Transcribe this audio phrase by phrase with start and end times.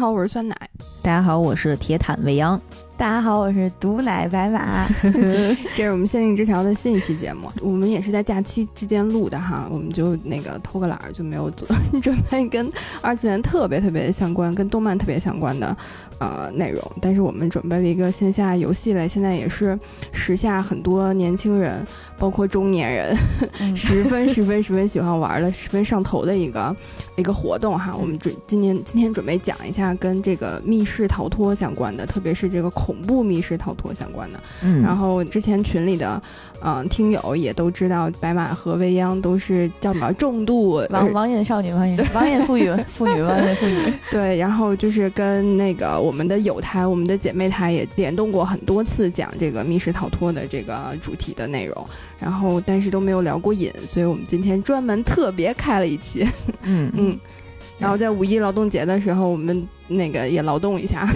[0.00, 0.56] 好，我是酸奶。
[1.02, 2.58] 大家好，我是铁坦未央。
[3.00, 4.86] 大家好，我是毒奶白马。
[5.74, 11.66] 这是我们限定之条的新一期节目，我们也是在假期之间录的哈，我们就那个偷个懒儿就没有做
[12.02, 12.70] 准备跟
[13.00, 15.74] 二次元特别特别相关、跟动漫特别相关的
[16.18, 16.82] 呃内容。
[17.00, 19.80] 但是我们准备了一个线下游戏类，现在也是
[20.12, 21.82] 时下很多年轻人，
[22.18, 23.16] 包括中年人，
[23.74, 26.76] 十分十分十分喜欢玩的、十分上头的一个
[27.16, 27.96] 一个活动哈。
[27.98, 32.89] 我们准今年今天准备讲一下跟这个密室逃脱相关的，特别是这个恐。
[32.90, 36.20] 恐怖密室逃脱相关的，嗯，然后之前群里的，
[36.60, 42.68] 嗯，听友也都知道，白马和未央都是叫什么重度网网瘾少女，网瘾网瘾妇女。
[42.90, 51.86] 妇女网瘾妇女，对，然后就是跟那个我们的友台，我们的姐妹台也联动过很多次讲这个密室逃脱的这个主题的内容，
[52.18, 56.26] 然后但是都没有聊过瘾，所以我们今天专门特别开了一期，
[56.62, 56.90] 嗯。
[56.96, 57.16] 嗯，
[57.78, 59.64] 然后在五一劳动节的时候，我们。
[59.90, 61.08] 那个也劳动一下，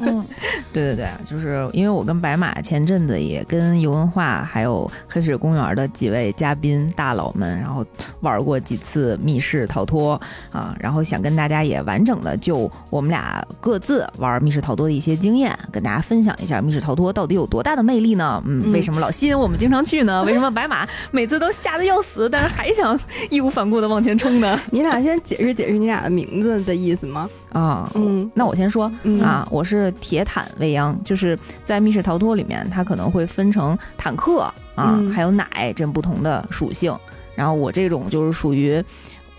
[0.00, 0.24] 嗯，
[0.72, 7.84] 对对对，就是因为我跟白马前阵子也跟游文化还有黑水公园的几位嘉宾大佬们，然后
[8.20, 18.42] 玩过几次密室逃脱啊，然后想跟大家也完整的就我们俩各自玩密室逃脱的一些经验，跟大家分享一下密室逃脱到底有多大的魅力呢？
[18.46, 20.22] 嗯，为什么老吸引我们经常去呢？
[20.26, 22.98] 为什么白马每次都吓得要死，但是还想
[23.30, 24.58] 义无反顾的往前冲呢？
[24.70, 27.28] 你俩先解释解释你俩的名字的意思吗？
[27.52, 28.90] 啊，嗯，那我先说
[29.22, 36.96] 啊，我是铁坦未央，就是在密室逃脱里面，它可能会分成坦克啊，还有奶这不同的属性。
[37.34, 38.82] 然后我这种就是属于，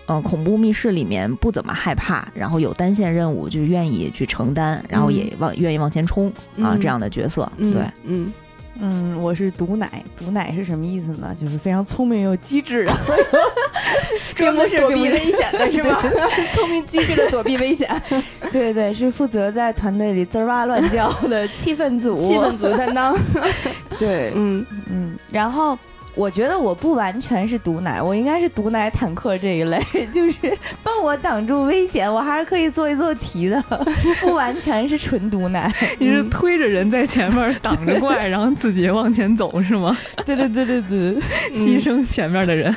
[0.06, 7.50] 嗯，恐怖密室里面不怎么害怕，然后有单线任务就愿意去承担，然后也往愿意往前冲啊这样的角色。
[7.58, 8.32] 对，嗯。
[8.80, 11.34] 嗯，我是毒奶，毒奶是什么意思呢？
[11.38, 12.96] 就是非常聪明又机智啊，
[14.34, 15.98] 专门躲避危险的 是吗？
[16.54, 17.90] 聪明机智的躲避危险，
[18.52, 23.16] 对对，是负责在团队里滋哇乱叫的气氛组，气氛组担当，
[23.98, 24.64] 对，嗯。
[24.90, 25.78] 嗯，然后。
[26.16, 29.78] 我觉得我不完全是毒奶，我应该是毒奶坦克这一类，
[30.12, 30.36] 就是
[30.82, 33.62] 帮我挡住危险，我还是可以做一做题的，
[34.22, 35.70] 不完全是纯毒奶。
[36.00, 39.96] 你是推着人在前面挡着怪，然后自己往前走是吗？
[40.24, 41.20] 对对对对对，
[41.52, 42.74] 牺牲前面的人。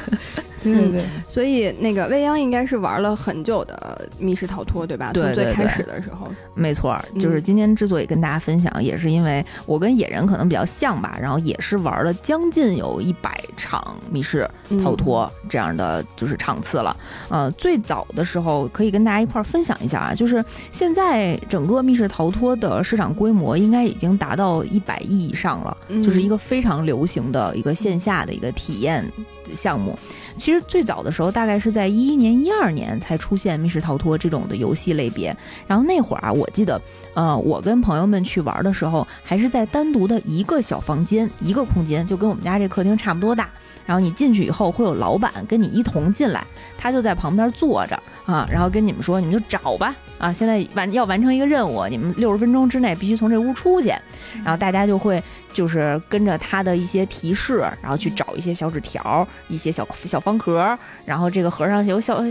[0.64, 5.12] 对对对，所以那个未央应该是玩了很久的密室逃脱，对吧？
[5.14, 14.50] 从最开始的时候，没错，就是今天之所以跟大家分享，也是因为我跟野人可能比较像吧，然后也是玩了将近有一百场密室
[14.84, 16.96] 逃脱这样的就是场次了。
[17.30, 29.06] 呃，最早的时候可以跟大家一块儿分享一下啊，就是现在整个密室逃脱的市场规模应该已经达到一百亿以上了，就是一个非常流行的一个线下的一个体验
[29.56, 29.98] 项目。
[30.40, 35.36] 其实最早的时候，大概是在一一年、一二年才出现密室逃脱这种的游戏类别。
[35.68, 36.82] 然后那会儿啊，我记得，
[37.14, 43.50] 呃，我跟朋友们去玩的时候，还是在单独的一个小房间、一个空间，就跟我们家这客厅差不多大。
[43.90, 46.46] 然后你进去以后，会有老板跟你一同进来，
[46.78, 53.88] 他就在旁边坐着啊，然后跟你们说，你们就找吧啊，现在完要完成一个任务，你们六十分钟之内必须从这屋出去，
[54.44, 62.24] 然后大家就会就是跟着他的一些提示，然后去找一些小纸条、一些小小方盒，然后这个盒上有小。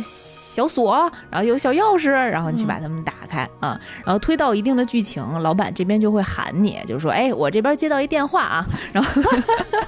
[0.58, 9.22] 小锁，然后有小钥匙，然后你去把它们打开啊，然后推到一定的剧情，老板这边就会喊你，就是说，哎，我这边接到一电话啊， 然后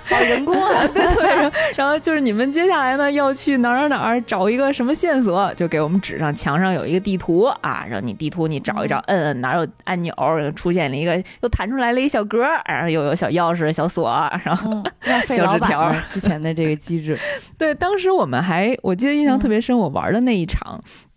[0.05, 10.15] 好人工啊， 对对，然后就是你们接下来呢要去哪儿哪儿找一个什么线索，就给我们指上墙上有一个地图啊，然后你地图你找一找，摁摁哪有按钮，
[10.55, 14.09] 出现了一个又弹出来了一小格，然后又有小钥匙、小锁，
[14.45, 14.85] 然后
[15.27, 17.19] 小纸条，之前的这个机制，
[17.59, 20.60] 对，当时我们还我记得印象特别深，我玩的那一场。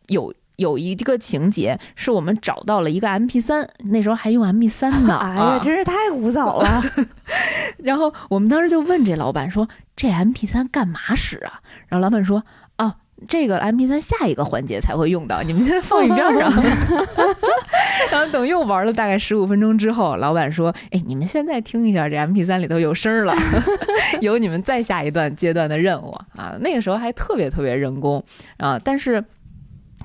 [0.07, 5.17] 有有一个情节是我们找到了一个 M P 三，那时候还用 M P 三呢。
[5.21, 6.81] 哎呀，真是太古早了。
[7.79, 11.59] 然后我们当时就问这老板说：“这 M P 三干嘛使啊？”
[11.89, 12.62] 然后老板说：“哦，
[13.27, 16.51] 这个 M P 三下一个环节才会用到，你们先放一边上。
[18.11, 23.33] ”然后等又玩了大概十五分钟之后，老板说：“哎，你们现在听一下，这 M P 三里头有声了，
[24.21, 28.23] 有你们再下一段阶段的任务啊。”那个时候还特别特别人工
[28.57, 29.23] 啊，但是。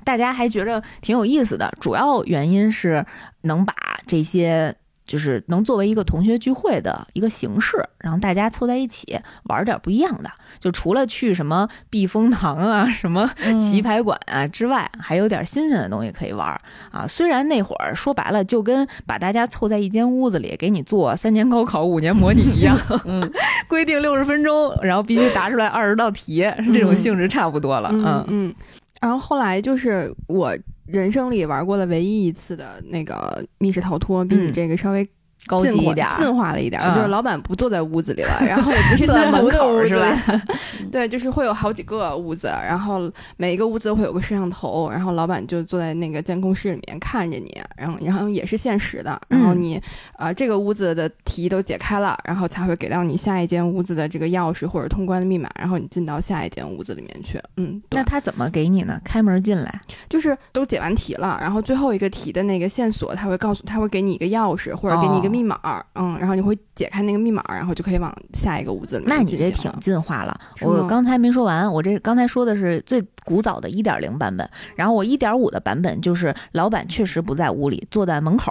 [0.04, 3.04] 大家还觉得挺有意思的，主要原因是
[3.42, 3.74] 能把
[4.06, 4.74] 这些
[5.08, 10.30] 就是能作为一个同学聚会的一个形式，然后大家凑在一起玩点不一样的。
[10.60, 13.28] 就除了去什么避风塘啊、什么
[13.58, 16.46] 棋牌馆啊之外，还有点新鲜的东西可以玩
[16.90, 17.06] 啊。
[17.08, 23.28] 虽然那会儿说白了就跟把大家凑在一间屋子里给你做三年高考五年模拟一样，嗯
[23.66, 27.88] 规定六十分钟，然后必须答出来二十道题，这种性质差不多了。
[27.92, 28.54] 嗯嗯。
[29.00, 30.52] 然后后来就是我
[30.88, 35.08] 人生里玩过的唯一一次的那个密室逃脱，比你这个稍微。
[35.46, 40.42] 高级一点，进化了一点，就是老板不坐在屋子里了， 然后也不是在门口是吧？
[40.92, 49.80] 对，就是会有好几个屋子，然后每一个屋子都会有个摄像头，然后老板就坐在那个监控室里面看着你，然后然后也是现实的，然后你
[50.16, 57.40] 啊这个屋子的题都解开了，然后才会给到你下一间屋子的这个钥匙或者通关的密码，然后你进到下一间屋子里面去。
[57.56, 59.00] 嗯，那他怎么给你呢？
[59.04, 65.38] 开门进来，就是都解完题了，然后最后一个题的那个线索，他会告诉他会给你一个钥匙或者给你一个密。
[65.38, 69.16] 密码，嗯，然后你会解开那个密码，然后就可以往下一个屋子里面。
[69.16, 70.36] 那你这挺进化了。
[70.62, 78.50] 我刚才没说完，我这刚才说的是最古早的一点零版本，然后我一点五的版本就是老板确实不在屋里，坐在门口。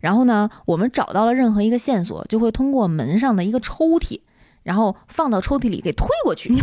[0.00, 4.20] 然后呢，我们找到了任何一个线索，就会通过门上的一个抽屉，
[4.62, 6.54] 然后放到抽屉里给推过去。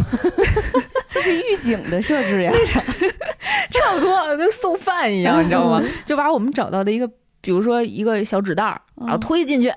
[1.09, 2.51] 这是预警的设置呀
[3.71, 5.83] 差不多跟送饭一样，你知道吗？
[6.05, 7.09] 就把我们找到的一个。
[7.47, 9.71] 比如说一个小纸袋儿，然后推进去，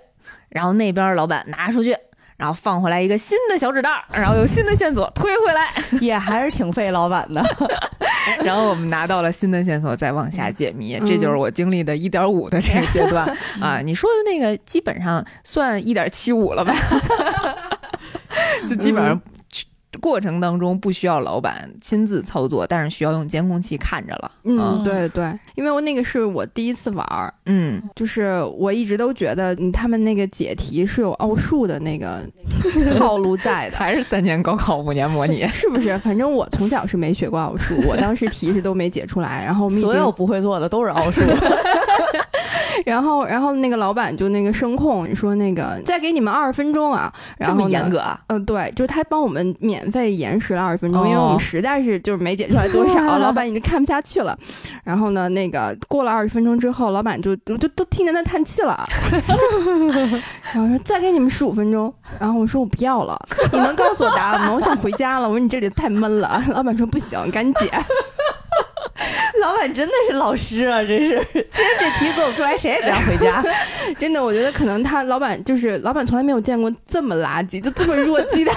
[0.49, 1.97] 然后那边老板拿出去，
[2.37, 5.73] 然后放回来一个新的小纸袋儿，然后有新的线索推回来，
[6.03, 7.41] 也还是挺费老板的。
[8.43, 13.25] 然后我们拿到了新的线索，再往下解谜，这就是我经历的一点五的这个阶段
[13.63, 13.79] 啊。
[13.79, 16.75] 你说的那个基本上算一点七五了吧？
[18.69, 19.21] 就基本上。
[20.01, 24.31] 过程当中不需要老板亲自操作，但是需要用监控器看着了。
[24.45, 32.23] 嗯，对对，因为我那个是我第一次玩儿，嗯，就是我一直都觉得他们那个解题是有奥数的那个
[32.97, 35.47] 套路在的，还是三年高考五年模拟？
[35.53, 35.99] 是不是？
[35.99, 41.21] 反正我从小是没学过奥数，我当时题是都没解出来，然后所有不会做的都是奥数。
[42.85, 48.21] 然后，然后那个老板就那个声控说那个再给你们二十分钟啊，然后严格啊？
[48.29, 54.37] 嗯，对，就是他帮我们免费延时了二十分钟，因为我们实在是就是没解出来多少， 老板已经看不下去了。
[54.85, 58.87] 然后呢，那个过了二十分钟之后，老板就就都听见他叹气了，
[60.53, 61.93] 然后说再给你们十五分钟。
[62.19, 63.19] 然后我说我不要了，
[63.53, 64.53] 你能告诉我答案吗？
[64.53, 65.29] 我想回家了。
[65.29, 66.43] 我说你这里太闷了。
[66.49, 67.71] 老板说不行，赶紧解。
[69.41, 70.83] 老板真的是老师啊！
[70.83, 73.43] 真是，今 天这题做不出来，谁也不要回家。
[73.99, 78.53] 真的，我觉得可能他老板就是老板，从来没有见过这么垃圾，就这么弱鸡的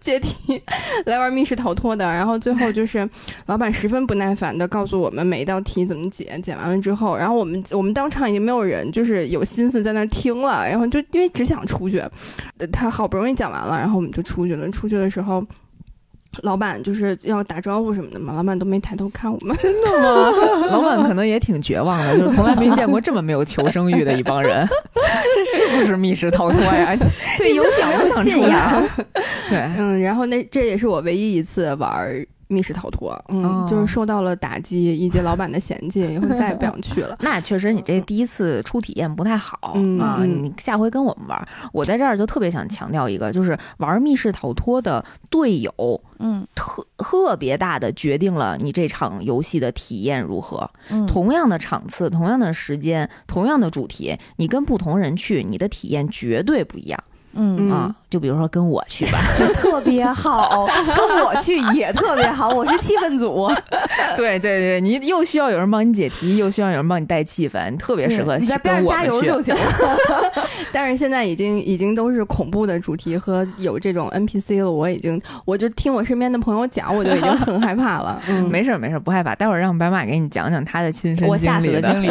[0.00, 0.60] 解题
[1.06, 2.04] 来玩密室逃脱的。
[2.04, 3.08] 然后最后就是
[3.46, 12.02] 老板十分不耐烦的告诉我们每一道题怎么解，解完了之后，然后我们我们当场已经没有人就是有心思在那听了，然后就因为只想出去，
[12.72, 14.68] 他好不容易讲完了，然后我们就出去了。
[14.70, 15.42] 出去的时候。
[16.42, 19.56] 老板就是要打招呼什么的嘛，老板都没抬头看我们。
[19.60, 20.32] 真的吗？
[20.70, 24.66] 老板可能也挺绝望的，就是从来没见过这么没有求生欲的一帮人。
[25.34, 26.96] 这是不是密室逃脱呀？
[27.38, 28.82] 对，有想不想出来？
[29.48, 32.08] 对，嗯，然后那这也是我唯一一次玩。
[32.52, 37.16] 密室逃脱，嗯，就是受到了打击，以及老板的嫌弃，以后再也不想去了。
[37.22, 41.48] 那确实，你这第一次初体验不太好啊，你下回跟我们玩。
[41.72, 50.70] 我在这儿就特别想强调一个，就是玩密室逃脱的队友，嗯，特特别大的决定了你这场游戏的体验如何。
[51.08, 57.02] 同样的场次，同样的时间，同样的主题，你跟不同人去，你的体验绝对不一样。
[57.34, 60.66] 嗯啊，就比如说跟我去吧， 就特别好；
[60.96, 63.50] 跟我去也特别好，我是气氛组。
[64.16, 69.54] 对对对，你又需要有人帮你解题，又需要有人帮你带气氛，特别适合你在边上加油就行。
[70.72, 78.20] 但是现在已经已经都是恐怖的主题和有这种 NPC 了，我已经我就听我身边的朋友讲，我就已经很害怕了。
[78.28, 79.34] 嗯，没事没事，不害怕。
[79.34, 82.08] 待会儿让白马给你讲讲他的亲身我吓死的经历。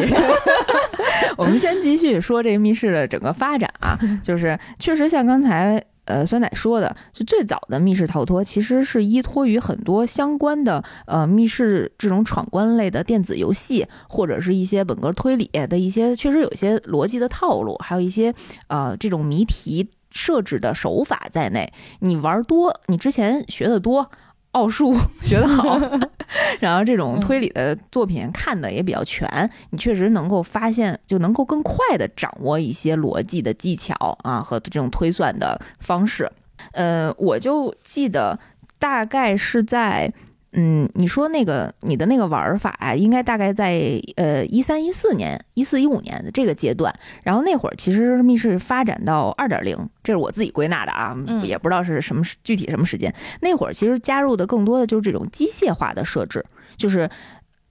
[1.37, 18.33] 我们先继续说这个密室的整个发展啊， 就是确实像刚才呃酸奶说的，就最早的密室逃脱其实是依托于很多相关的呃密室这种闯关类的电子游戏，或者是一些本格推理的一些确实有一些逻辑的套路，还有一些
[18.67, 21.71] 呃这种谜题设置的手法在内。
[21.99, 24.09] 你玩多，你之前学的多。
[24.51, 25.79] 奥数 学得好，
[26.59, 36.31] 然后这种推理的作品看的也比较全，你确实能够发现，就能够更快的掌握一些逻辑的技巧啊和这种推算的方式。
[36.73, 38.39] 呃，我就记得
[38.77, 40.13] 大概是在。
[40.53, 46.93] 嗯，你说那个你的那个玩法啊，应该大概在呃一三一四年、一四一五年的这个阶段，
[47.23, 53.13] 然后那会儿其实密室发展到二点零，这是我自己归纳的啊，也不知道是什么具体什么时间。
[53.39, 57.09] 那会儿其实加入的更多的就是这种机械化的设置，就是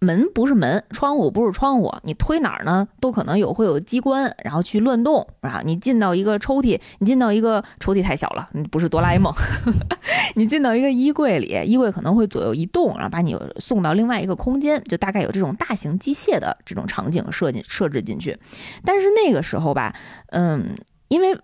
[0.02, 5.60] 门不是门，窗户不是窗户，你推哪儿呢，都可能有会有机关，然后去乱动啊。
[5.62, 9.30] 你进 到一个抽屉，你进到一个抽屉太小了，你不是哆啦 A 梦。
[10.36, 18.38] 你进到一个衣柜里，衣柜可能会左右移动，然后把你送到另外一个空间，就大概有这种大型机械的这种场景设计设置进去。
[18.84, 19.94] 但是那个时候吧，
[20.28, 20.74] 嗯，
[21.08, 21.38] 因为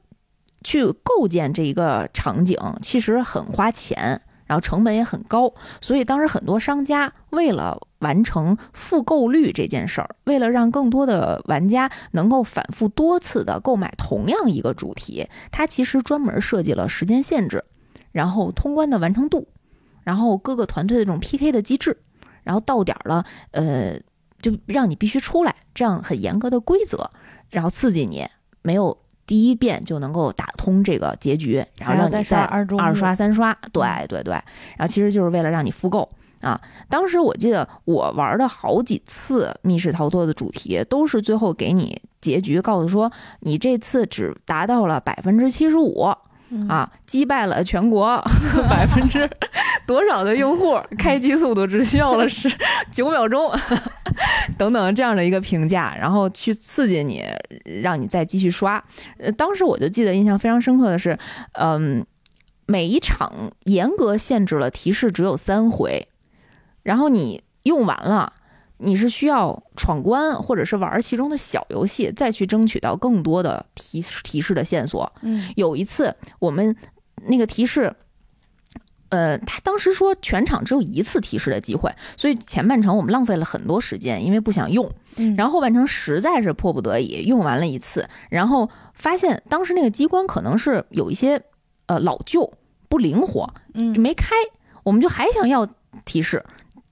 [0.65, 4.23] 去构建这一个场景其实很花钱。
[4.47, 17.65] 然后成本也很高，所以当时很多商家为了完成复购率这件事儿，为了让更多的玩家能够反复多次的购买同样一个主题，它其实专门设计了时间限制，
[18.13, 19.49] 然后通关的完成度，
[20.05, 21.99] 然后各个团队的这种 PK 的机制，
[22.43, 23.99] 然后到点了，呃，
[24.41, 27.11] 就让你必须出来，这样很严格的规则，
[27.51, 28.27] 然后刺激你
[28.63, 28.97] 没有。
[29.27, 36.09] 第一遍就能够打通这个结局，然后让你再二刷三刷，对对对，然后其实就是为了让你复购
[36.41, 36.61] 啊。
[36.89, 46.15] 当时我记得我玩的好几次密室逃脱的主题，都是最后给你结局告诉说，你这次只达到了百分之七十五。
[46.69, 46.91] 啊！
[47.05, 48.23] 击败了全国
[48.71, 49.29] 百分之
[49.87, 50.81] 多少的用户？
[50.99, 52.49] 开机速度只需要了十
[52.93, 53.53] 九秒钟，
[54.57, 57.25] 等等这样的一个评价，然后去刺激你，
[57.83, 58.83] 让你再继续刷。
[59.19, 61.19] 呃，当时我就记得印象非常深刻的是，
[61.53, 62.05] 嗯，
[62.67, 66.09] 每一场严格限制了提示只有三回，
[66.83, 68.33] 然后你用完了。
[68.79, 75.11] 你是需要闯关，或者是玩其中的小游戏，再去争取到更多的提提示的线索。
[75.23, 76.77] 嗯，有一次我们
[77.27, 77.95] 那个提示，
[79.09, 84.91] 呃，他当时说全场只有一次提示的机会，所以前半程我们浪费了很多时间，因为不想用。
[85.17, 91.41] 嗯，然后后半程实在是迫不得已用完了一次，然后发现当时那个机关可能是有一些
[91.87, 92.53] 呃老旧
[92.91, 94.35] 不灵活，嗯，就没开，
[94.83, 95.67] 我们就还想要
[96.05, 96.45] 提示。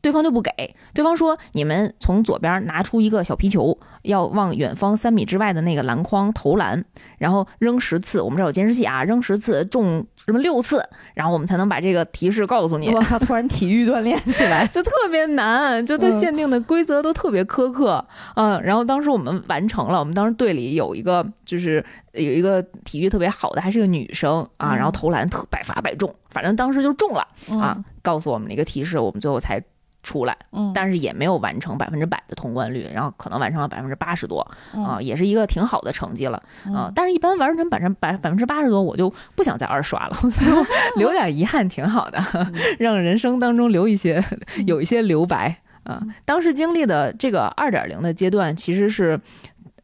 [0.05, 0.53] 对方就不给，
[0.93, 6.85] 对方说：“你们从左边拿出一个小皮球，要往远方三米之外的那个篮筐投篮，
[7.17, 8.21] 然后扔十次。
[8.21, 13.19] 我们这有监视器啊，扔十次中什么六次，然后我们才能把这个提示告诉你。”我靠！
[13.19, 18.07] 突然体育锻炼起来 就特别难，就它限定的规则都特别苛刻。
[18.37, 21.83] 嗯，然后当时我们完成了，我们当时队里有一个就是
[22.13, 27.27] 有一个体育特别好的，还是个女生啊，然后投篮特百发百中，反正当时就中了
[27.59, 27.83] 啊。
[28.03, 29.65] 告诉我们了一个提示，我们最后才。
[30.05, 36.41] 出来，嗯，但是也没有完成百分之百的通关率，然后可能完成了百分之八十多，啊，也是一个挺好的成绩了，
[36.73, 40.17] 啊，但是一般完成百分百百分之八十多，我就不想再二刷了，
[40.97, 42.23] 留点遗憾挺好的，
[42.79, 44.23] 让人生当中留一些
[44.67, 46.01] 有一些留白啊。
[46.25, 49.19] 当时经历的这个二点零的阶段，其实是，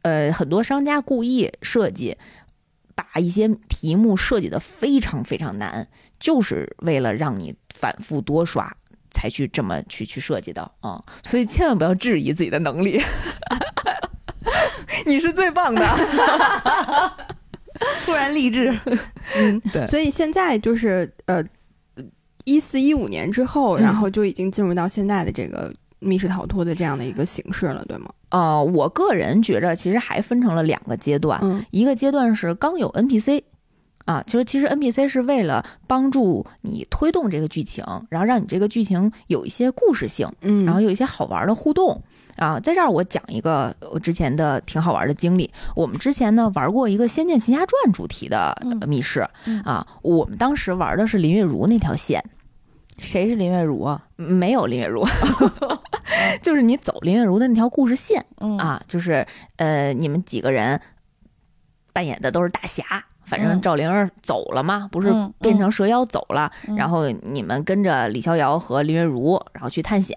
[0.03, 2.17] 呃，很多商家故意设计，
[2.95, 5.87] 把一些题目设计的非常非常难，
[6.19, 8.77] 就是为了让你反复多刷。
[9.11, 13.00] 才去这么去去设计的啊，所以千万不要质疑自己的能力，
[15.07, 15.85] 你是最棒的，
[18.05, 18.75] 突然励志，
[19.37, 21.43] 嗯，对，所以现在就是呃，
[22.45, 28.11] 一四一五年之后，然后就已经进入到现在的这个密室逃脱的这样的一个形式了，对吗？
[28.31, 31.40] 呃，我个人觉着其实还分成了两个阶段，
[31.71, 33.43] 一个阶段是刚有 NPC。
[34.11, 42.02] 啊，其实其实 NPC 是为了帮助你推动这个剧情，然后让你这个剧情有一些故事性，嗯，然后有一些好玩的互动
[42.35, 42.59] 啊。
[42.59, 45.49] 在这儿我讲一个我之前的挺好玩的经历。
[45.76, 48.52] 我们之前呢玩过一个《仙剑奇侠传》主题的
[48.88, 49.21] 密室
[49.64, 52.25] 啊，我们当时玩的是林月如那条线。
[52.99, 54.05] 谁是林月如啊？
[54.17, 55.07] 没有林月如，
[56.43, 58.26] 就是你走林月如的那条故事线
[58.59, 59.25] 啊，就是
[59.57, 60.81] 呃，你们几个人
[61.93, 62.83] 扮演的都是大侠。
[63.30, 70.16] 反正赵灵儿走了嘛，不是变成蛇妖走了，然后你们跟着李逍遥和林月如，然后去探险，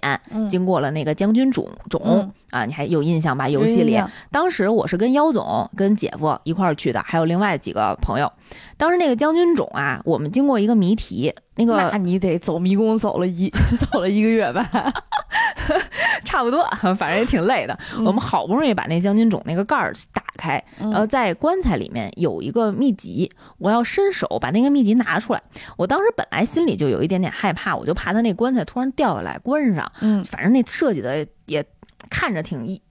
[0.49, 3.47] 经过了那个将军冢冢啊，你还有印象吧？
[3.47, 4.01] 游戏里，
[4.31, 8.31] 当时我是跟妖总、跟姐夫一块儿去的，还有另外几个朋友。
[8.77, 14.67] 当时那个将军冢啊，我们经过一个谜题，那个那你得走迷宫走了一 走了一个月吧。
[16.25, 16.67] 差不多，
[16.97, 17.77] 反正也挺累的。
[17.99, 25.43] 我们好不容易把那将军冢那个盖儿打开，然后在棺材里面有一个秘籍，我要伸手把那个秘籍拿出来。
[25.77, 29.91] 我当时本来心里就有一点点害怕，我就怕他那棺材突然掉下来关上。
[30.01, 31.65] 嗯，反正那设计的也
[32.09, 32.81] 看着挺一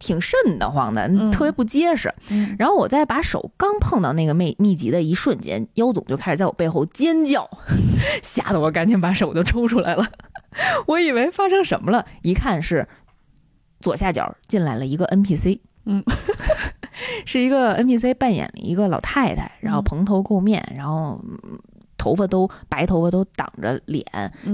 [0.00, 2.12] 挺瘆得慌的，特别不结实。
[2.58, 7.48] 然后我在把手刚碰到那个秘秘籍的一瞬间，妖总就开始在我背后尖叫，
[8.22, 10.06] 吓得我赶紧把手就抽出来了。
[10.86, 12.88] 我以为发生什么了，一看是
[13.78, 16.02] 左下角进来了一个 NPC，嗯，
[17.26, 21.20] 是一个 NPC 扮演的一个老太太，然后蓬头垢面，然后
[21.96, 24.04] 头发都白头发都挡着脸，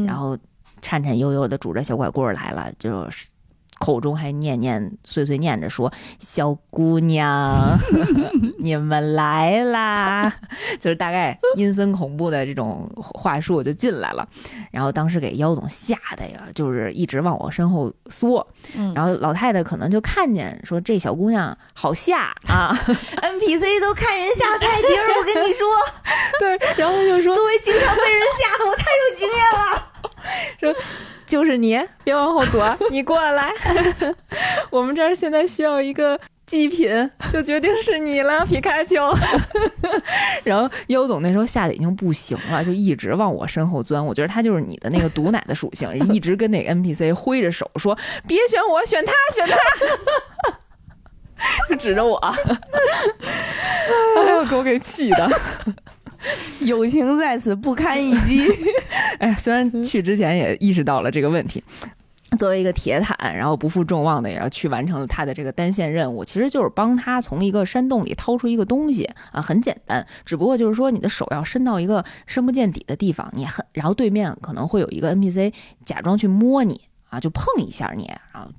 [0.07, 0.37] 然后
[0.83, 3.29] 颤颤悠悠的拄着小拐棍来了，就是
[3.79, 7.77] 口中还念念碎碎念着说：“小姑娘，
[8.59, 10.33] 你们来啦！”
[10.81, 14.27] 就是大概阴森恐怖的这种话术就进来了。
[14.71, 18.47] 然后当时给妖总吓得呀，就是一直往我身后缩。
[18.95, 22.77] 然后老太太可能就看见说：“这小姑娘好吓啊！
[23.23, 25.67] ”NPC 都看人下菜碟儿，我跟你说。
[26.39, 29.93] 对，然后就说：“作为经常被人吓的，我太有经验了。”
[30.61, 30.75] 说。
[31.27, 33.53] 就是你，别往后躲，你过来。
[34.71, 36.17] 我们这儿现在需要一个
[36.47, 36.89] 祭品，
[37.33, 39.13] 就决定是你了，皮卡丘。
[40.45, 44.07] 然后妖总那时候吓得已经不行了，就一直往我身后钻。
[44.07, 49.57] 我觉得他就是你的那个毒奶的属性，一直跟那个 NPC 挥着手说：“别选我，选他，选他。”
[51.69, 52.33] 就指着我，哎
[54.31, 55.29] 呦，给我给气的。
[56.67, 58.47] 友情在此不堪一击。
[59.19, 61.63] 哎，虽然去之前也意识到了这个问题，
[62.39, 75.53] 作为一个铁坦，然后不负众望的也要去完成了他的这个单线任务，其实就是帮他从一个山洞里掏出一个东西啊，很简单，只不过就是说你的手要伸到一个深不见底的地方，你很，然后对面可能会有一个 NPC
[75.85, 78.51] 假装去摸你啊，就碰一下你，然后。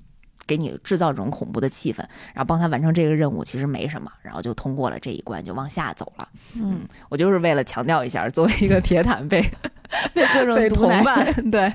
[0.48, 1.98] 给你制造这种恐怖的气氛，
[2.34, 6.27] 然后帮他完成这个任务，其实没什么，然后就通过了这一关，就往下走了。
[6.56, 9.42] 嗯，我就是为了强调一下，作为一个铁坦被
[10.16, 11.72] 被各种被同伴 对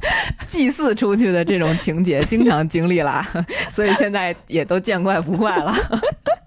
[0.48, 3.22] 祭祀出去的这种情节，经常经历了，
[3.70, 5.74] 所以现在也都见怪不怪了。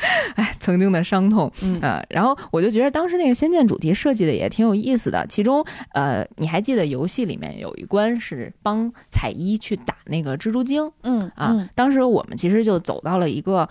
[0.36, 5.26] 哎，曾经的伤痛，嗯，然后我就觉得当时那个仙剑主题设计的也挺有意思的。
[5.28, 13.68] 其中，呃，你还记得游戏里面有一关是帮彩衣去打那个蜘蛛精，嗯啊，当时我们其实就走到了一个，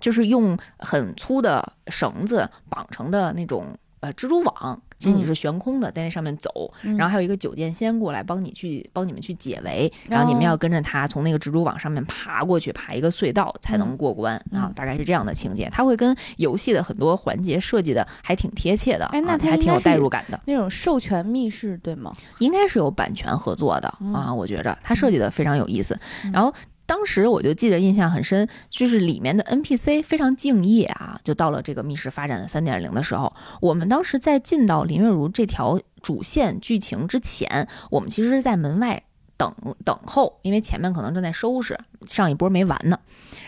[0.00, 3.66] 就是用很粗的绳子绑成的那种
[4.00, 4.82] 呃蜘蛛网。
[5.00, 15.70] 其实你是悬空的，在那上面走，然后还有一个九剑仙过来帮你去帮你们去解围，然后你们要跟着他从那个蜘蛛网上面爬过去，爬一个隧道才能过关啊，大概是这样的情节。
[15.72, 20.38] 它会跟游戏的很多环节设计的还挺贴切的，哎，那还挺有代入感的。
[20.44, 22.12] 那种授权密室对吗？
[22.38, 25.98] 应该是有版权合作的啊，我觉着它设计的非常有意思。
[26.30, 26.52] 然后。
[26.90, 31.20] 当时我就记得印象很深，就是里面的 NPC 非常敬业啊。
[31.22, 39.00] 就到了这个密室发展的三点零的时候，我们当时在进到林月如这条主线剧情之前，我们其实是在门外
[39.36, 42.98] 等等候，因为前面可能正在收拾，上一波没完呢。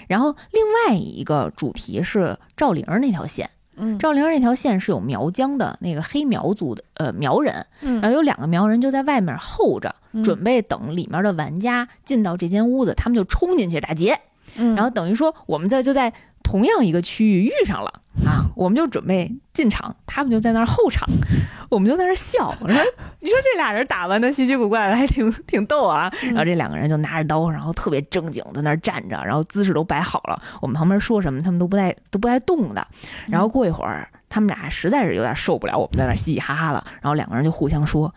[0.06, 3.50] 然后另外一个主题是赵灵儿那条线。
[3.98, 14.18] 赵灵儿那条线是有苗疆的那个黑苗族的呃苗人，然后有两个苗人就在外面候着，准备等里面的玩家进到这间屋子，他们就冲进去打劫。
[14.54, 21.08] 然后等于说我们在就在同样一个区域遇上了啊，我们就准备进场，他们就在那儿候场，
[21.70, 22.54] 我们就在那儿笑。
[22.60, 22.76] 我说
[23.20, 30.42] ：“你说这俩人打扮的稀奇古怪的，还挺挺逗啊。”然后这两个人就拿着刀，然后特别正经在那儿站着，然后姿势都摆好了。
[30.60, 32.86] 我们旁边说什么，他们都不带都不带动的。
[33.28, 38.14] 然后过一会儿，他们俩实在是有点受不了我们在那嘻嘻哈哈了，然后两个人就互相说：“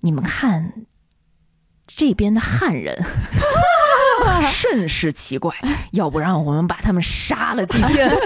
[0.00, 0.72] 你们看
[1.86, 2.98] 这边的汉人。”
[4.50, 5.54] 甚是奇怪，
[5.92, 8.10] 要不然我们把他们杀了几天？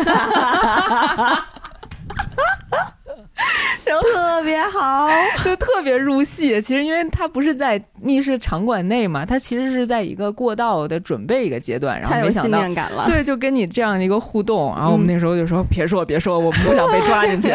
[3.84, 5.08] 然后特别好，
[5.44, 6.60] 就特别入戏。
[6.62, 12.00] 其实，因为他不是在密室场馆内嘛，他其实是在一个过道的准备一个阶段。
[12.00, 12.60] 然后没想到，
[13.06, 14.74] 对，就跟你这样的一个互动。
[14.74, 17.52] 然后我们那时候就说：“别说，别说，我们不想被抓进去，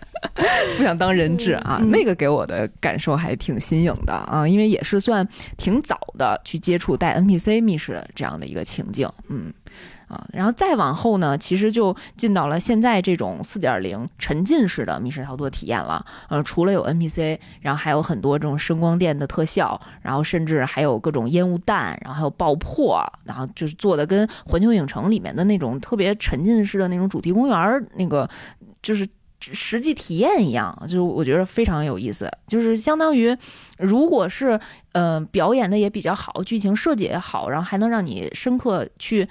[0.76, 9.52] 不想当人质啊。”那个给我的感受还挺新颖的啊，因为也是算挺早的去接触带 NPC 密室这样的一个情境，嗯。
[10.12, 16.04] 啊，然后再往后呢，其实就进到了现在这种四点零沉浸式的密室逃脱体验了。
[16.28, 28.28] 呃，除了有 NPC，然后还有很多这种声光电的特效，然后甚至还有各种烟雾弹，然后还有爆破，然后就是做的跟环球影城里面的那种特别沉浸式的那种主题公园那个
[28.82, 29.08] 就是
[29.40, 32.30] 实际体验一样，就我觉得非常有意思。
[32.46, 33.34] 就是相当于，
[33.78, 34.60] 如果是
[34.92, 39.26] 呃表演的也比较好，剧情设计也好，然后还能让你深刻去。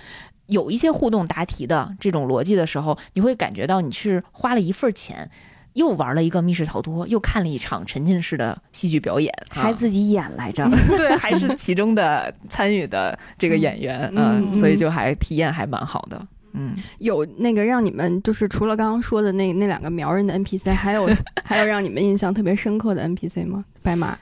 [0.52, 5.30] 有一些互动答题的这种逻辑的时候，你会感觉到你是花了一份钱，
[5.74, 10.64] 又玩了一个密室逃脱，又看了一场沉浸式的戏剧表演， 还自己演来着，
[10.98, 16.22] 对，还是其中的参与的这个演员，嗯，所以就还体验还蛮好的，
[16.54, 21.10] 嗯，有那个让你们就是除了刚刚说的那那两个苗人的 NPC，还有
[21.46, 23.64] 还有让你们印象特别深刻的 NPC 吗？
[23.82, 24.18] 白马，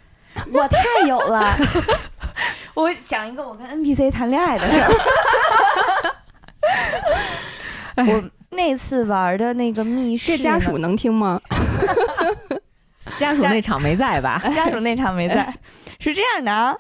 [0.54, 1.58] 我太有了，
[2.76, 4.92] 我讲一个我跟 NPC 谈恋爱的事儿。
[7.98, 11.40] 我那次玩的那个密室，这家属能听吗？
[13.18, 14.42] 家属那场没在吧？
[14.56, 15.54] 家属那场没在，
[16.00, 16.76] 是这样的啊。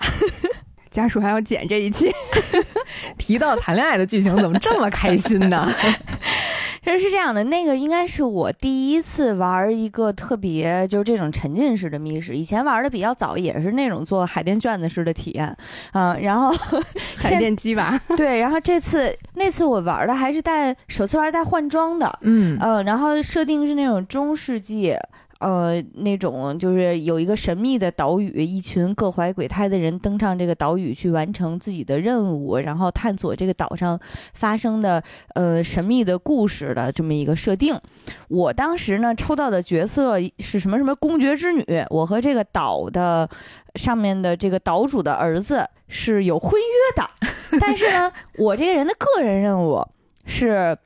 [0.91, 2.11] 家属还要剪这一期，
[3.17, 5.71] 提到谈恋爱的剧情，怎么这么开心呢？
[6.83, 15.55] 其 实是这样的，那个应该是我第一次玩一个特别就是这种沉浸式的密室，以前玩的比较早，也是那种做海淀卷子式的体验，
[15.91, 16.51] 啊，然后
[17.17, 24.95] 海淀机吧，对，然后这次那次我玩的还是带首次玩带换装的，嗯嗯，然后设定是那种中世纪。
[25.39, 33.97] 呃，那种就是有一个神秘的岛屿，一群各怀鬼胎的人登上这个岛屿去完成自己的任务，然后探索这个岛上
[34.33, 35.01] 发生的
[35.35, 37.73] 呃神秘的故事的这么一个设定。
[38.27, 43.29] 我当时呢抽到的角色是什么什么公爵之女，我和这个岛的
[43.75, 47.09] 上面的这个岛主的儿子是有婚约的，
[47.61, 49.87] 但是呢，我这个人的个人任务
[50.25, 50.77] 是。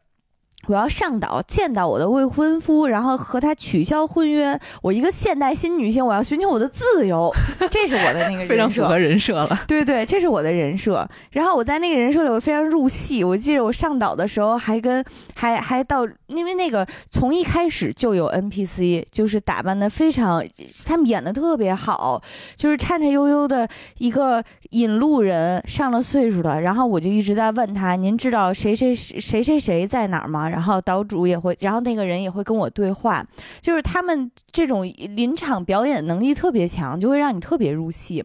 [0.68, 4.58] 我要上岛见到我的未婚夫，然后和他取消婚约。
[4.82, 7.30] 我一个现代新女性，我要寻求我的自由，
[7.70, 9.60] 这是我的那个非常符合人设了。
[9.68, 11.08] 对对，这是我的人设。
[11.32, 13.24] 然后我在那个人设里，我非常入戏。
[13.24, 15.04] 我记得我上岛的时候，还跟
[15.36, 20.44] 还还到，因为那个从一开始就有 NPC，就是打扮的非常，
[20.86, 22.22] 他们演的特别好，
[22.56, 24.42] 就是颤颤悠悠的一个
[24.74, 26.62] 引路人，上了岁数的。
[26.62, 33.26] 然后我就一直在问他：“您知道谁谁谁谁谁在哪儿吗？”然后岛主也会，然后那个人也会跟我对话，
[33.62, 38.24] 就是他们这种临场表演能力特别强，就会让你特别入戏。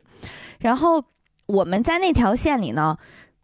[0.59, 1.03] 然后
[1.47, 2.97] 我们在那条线里呢，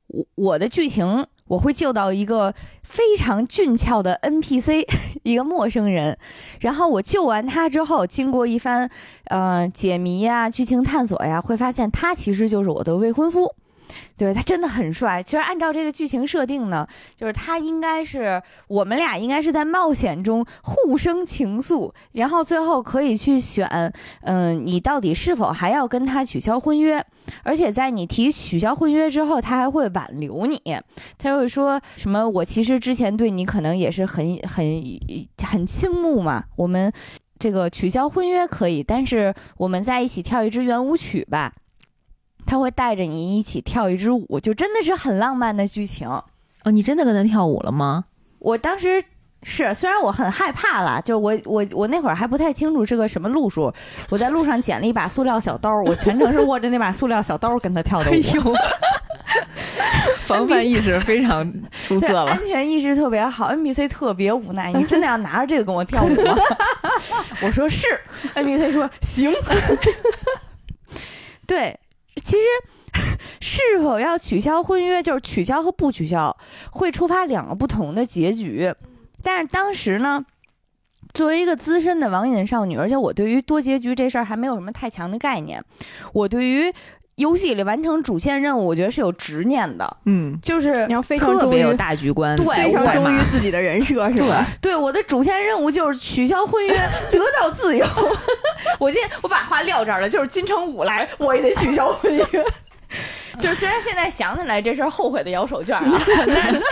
[0.09, 4.87] 我我的剧情我会救到一个非常俊俏的 NPC，
[5.25, 6.17] 一个陌生人。
[6.61, 8.89] 然后我救完他之后，经过一番
[9.27, 13.55] 呃解谜呀、剧情探索呀，会发现他其实就是我的未婚夫。
[14.17, 15.23] 对他真的很帅。
[15.23, 23.93] 其实按照这个剧情设定呢，就是他应该是我们俩应该是在冒险中互生情愫，然后最后可以去选，
[24.23, 27.05] 嗯，你到底是否还要跟他取消婚约？
[27.43, 30.61] 而且在你提取消婚约之后，他还会挽留你。
[31.19, 32.29] 他会说什么？
[32.29, 34.65] 我其实之前对你可能也是很很
[35.43, 36.45] 很倾慕嘛。
[36.57, 36.93] 我们
[37.39, 41.53] 这个取消婚约可以，但是我们在一起跳一支圆舞曲吧。
[42.47, 46.25] 他会带着你一起跳一支舞，就真的是很浪漫的剧情哦。
[46.73, 48.05] 你真的跟他跳舞了吗？
[48.39, 49.03] 我当时
[49.43, 53.73] 是，虽然我很害怕了，就我我我那会儿还不太清楚是个什么路数。
[54.09, 58.15] 我在路上捡了一把塑料小刀，我全程是握着那把塑料小刀跟他跳的舞。
[60.27, 61.51] 防范意识非常
[61.87, 63.53] 出色了，安全意识特别好。
[63.53, 66.37] NPC 特别无奈，你真的要拿着这个跟我跳舞吗？
[67.43, 67.87] 我说是
[68.35, 69.33] ，NPC 说行。
[71.47, 71.79] 对。
[72.23, 76.37] 其实， 是否要取消婚约，就是取消和不取消，
[76.71, 78.75] 会触发两个不同的结局。
[79.23, 80.25] 但是当时呢，
[81.13, 85.63] 作为一个资深的网瘾少女，而且我对于多结局这事儿还没有什么太强的概念，
[86.13, 86.73] 我对于
[87.17, 89.97] 游戏里完成主线任务，我觉得是有执念的。
[90.07, 94.47] 嗯，就是你要非常特别有大局观，对，非常忠于自己的人设， 是吧？
[94.61, 96.75] 对，我的主线任务就是取消婚约，
[97.13, 97.87] 得到自由。
[98.81, 102.25] 我今天我把话撂这儿了，就是金城武来，我也得取消婚约。
[103.41, 106.63] 就是虽然现在想起来这事儿后悔的摇手绢啊，但是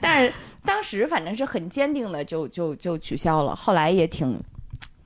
[0.00, 0.32] 但是
[0.64, 3.54] 当时反正是很坚定的，就就就取消了。
[3.54, 4.40] 后来也挺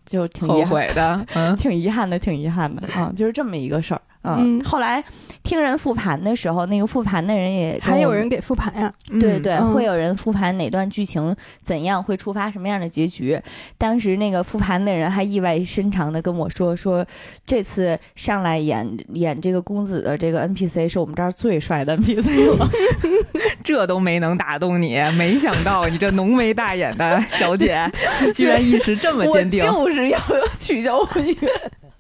[0.04, 4.00] 就挺后悔的，嗯，挺遗憾的，挺遗憾的啊，就是这么一个事儿。
[4.24, 5.02] 嗯，后来
[5.42, 8.92] 听人复盘的时候，那个复盘的人也还有人给复盘呀？
[9.20, 13.40] 对对，会有人复盘哪段剧情怎样会触发什么样的结局？
[13.76, 17.04] 当时那个复盘的人还意外深长的跟我说说，
[17.44, 22.68] 这次上来演演这个公子的这个 NPC 是我们这儿最帅的 NPC 了，
[23.64, 27.90] 这都没能打动你，没想到你这浓眉大眼的小姐
[28.32, 30.18] 居然意识这么坚定，就是要
[30.61, 31.37] 取消婚约。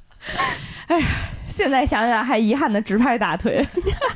[0.86, 1.06] 哎呀。
[1.52, 3.64] 现在想想还遗憾的直拍大腿，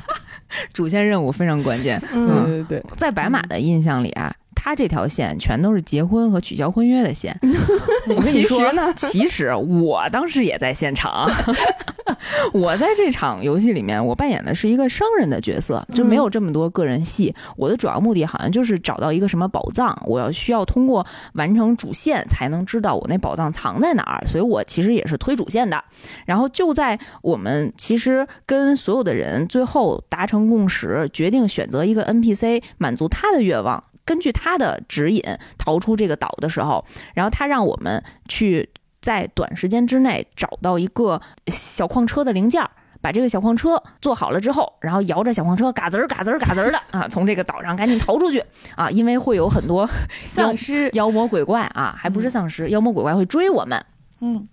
[0.73, 2.01] 主线任务非常关键。
[2.11, 4.33] 嗯，对对对，在白马的印象里啊。
[4.59, 7.39] 他这条线全都是结婚和取消婚约的线。
[8.09, 8.59] 我跟你说，
[8.95, 11.29] 其实我当时也在现场。
[12.51, 17.33] 我在这场游戏里面，我扮演的是一个商人的角色，就没有这么多个人戏。
[17.55, 24.25] 我的主要目的好像就是找到一个什么宝藏，我要需要通过完成主线才能知道我那宝藏藏在哪儿。
[24.25, 25.83] 所以我其实也是推主线的。
[26.25, 33.83] 然后就在我们其实跟所有的人最后达成共识，决定选择一个 NPC 满足他的愿望。
[34.07, 35.21] 根据他的指引
[35.57, 38.69] 逃出这个岛的时候，然后他让我们去
[39.01, 42.65] 在短时间之内找到一个小矿车的零件，
[43.01, 48.43] 把这个小矿车做好了之后，然后摇着小矿车嘎吱儿嘎吱儿嘎吱儿的啊，从这个岛上赶紧逃出去
[48.75, 48.89] 啊！
[48.89, 49.87] 因为会有很多
[50.23, 53.85] 丧尸、妖魔鬼怪啊，还不是丧尸，妖魔鬼怪会追我们。
[54.19, 54.47] 嗯，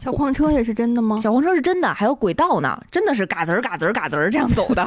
[0.00, 1.18] 小矿车也是真的吗？
[1.20, 4.86] 小矿车是真的，还有轨道呢，真的是嘎子儿嘎子儿嘎子儿这样走的。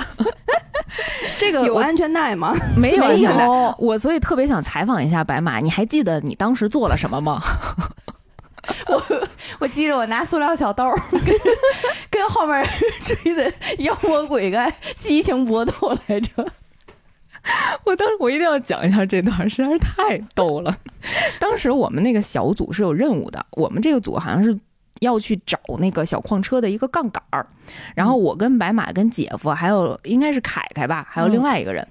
[1.38, 2.54] 这个有安全带吗？
[2.76, 3.46] 没有安全带。
[3.78, 7.42] 我所以特别想采访一下白马，你还记得你当时做了什么吗？
[8.88, 9.04] 我
[9.60, 11.22] 我记着我拿塑料小刀跟
[12.12, 12.64] 跟后面
[13.04, 16.46] 追的妖魔鬼怪激情搏斗来着。
[17.86, 20.78] 我当时我一定要讲一下这段，实在是太逗了。
[21.40, 24.56] 当时我们那个小组是有任务的，我们这个组好像是
[25.02, 27.46] 要去找那个小矿车的一个杠杆儿，
[27.96, 31.86] 然后我跟白马、跟姐夫还有应该是凯凯吧，还有另外一个人。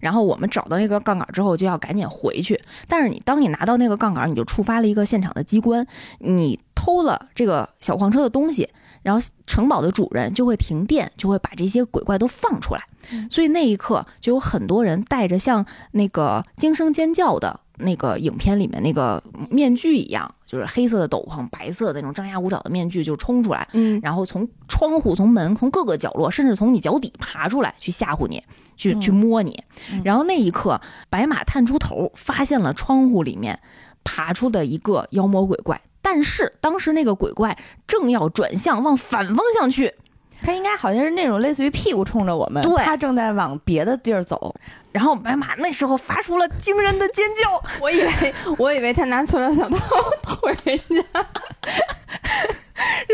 [0.00, 2.60] 然后我们找到那个杠杆之后，就要赶紧回去。
[2.88, 5.86] 但是你当你拿到那个杠杆，你就触发了一个现场的机关，
[6.18, 8.68] 你偷了这个小矿车的东西，
[9.02, 12.82] 然后城堡的主人就会停电，就会把这些鬼怪都放出来。
[13.30, 28.42] 所以那一刻就有很多人带着像那个惊声尖叫的那个影片里面那个面具一样，就是黑色的斗篷、白色的那种张牙舞爪的面具就冲出来，嗯，然后从窗户、从门、从各个角落，甚至从你脚底爬出来去吓唬你。
[28.78, 29.58] 去去摸你，
[30.04, 33.58] 然后那一刻，白马探出头，发现了窗户里面
[34.04, 35.80] 爬出的一个妖魔鬼怪。
[36.02, 39.94] 但是当时那个鬼怪正要转向往反方向去，
[40.42, 44.54] 他应该好像是那种类似于屁股冲着我们，对，他正在往别的地儿走。
[44.92, 49.76] 然后白马那时候发出了惊人的尖叫， 我以为我以为他拿塑料小刀
[50.22, 51.24] 捅人家， 然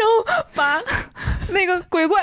[0.07, 0.81] 后把
[1.51, 2.23] 那个鬼怪。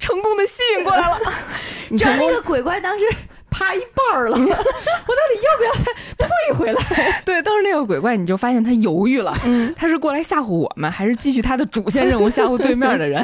[0.00, 1.18] 成功的吸引过来了，
[1.90, 3.04] 你知道那个鬼怪当时
[3.50, 3.80] 趴一
[4.12, 6.80] 半了，我到底要不要再退回来？
[7.26, 13.20] 对，当时那个鬼怪你就发现他犹豫了，嗯，他是过来吓唬我们，还是继续他的主线任务吓唬对面的人？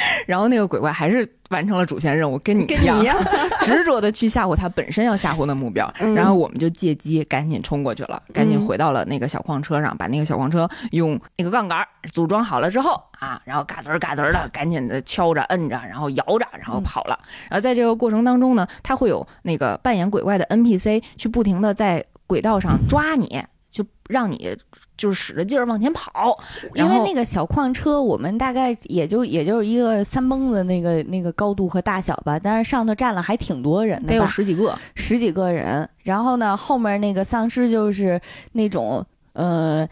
[0.26, 2.66] 然后那个鬼怪还是完成了主线任务，跟你一
[3.04, 3.16] 样，
[3.62, 5.92] 执着的去吓唬他本身要吓唬的目标。
[6.14, 11.78] 然后我们就借机赶紧冲过去了，赶紧回到了那个小矿车上，把那个小矿车用那个杠杆
[12.12, 17.18] 组装好了之后啊，然后嘎吱儿嘎吱儿的赶紧的敲着摁着，然后摇着，然后跑了。
[17.50, 23.42] 然后在这个过程当中呢，他会有那个扮演鬼怪的 NPC 去不停的在轨道上抓你，
[23.78, 24.56] 就让你。
[24.96, 26.36] 就是使着劲儿往前跑，
[26.74, 35.88] 因为那个小矿车，我们大概也就也就是一个三蹦子那个那个高度和大小吧，但是上头站了还挺多人的，得有十几个，十几个人。
[36.02, 38.20] 然后呢，后面那个丧尸就是
[38.54, 39.88] 那种呃，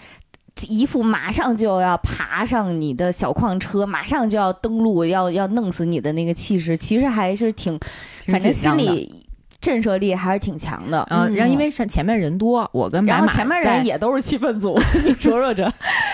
[0.67, 7.79] 一副马上就要爬上你的小矿车，马上就要登陆，要要弄死你的那个气势，其实还是挺，
[8.27, 9.26] 反正心里。
[9.67, 15.69] 震慑力还是挺强的，嗯，然后因为上前面人多，我跟白马前面人也都是气氛组， 你说说这，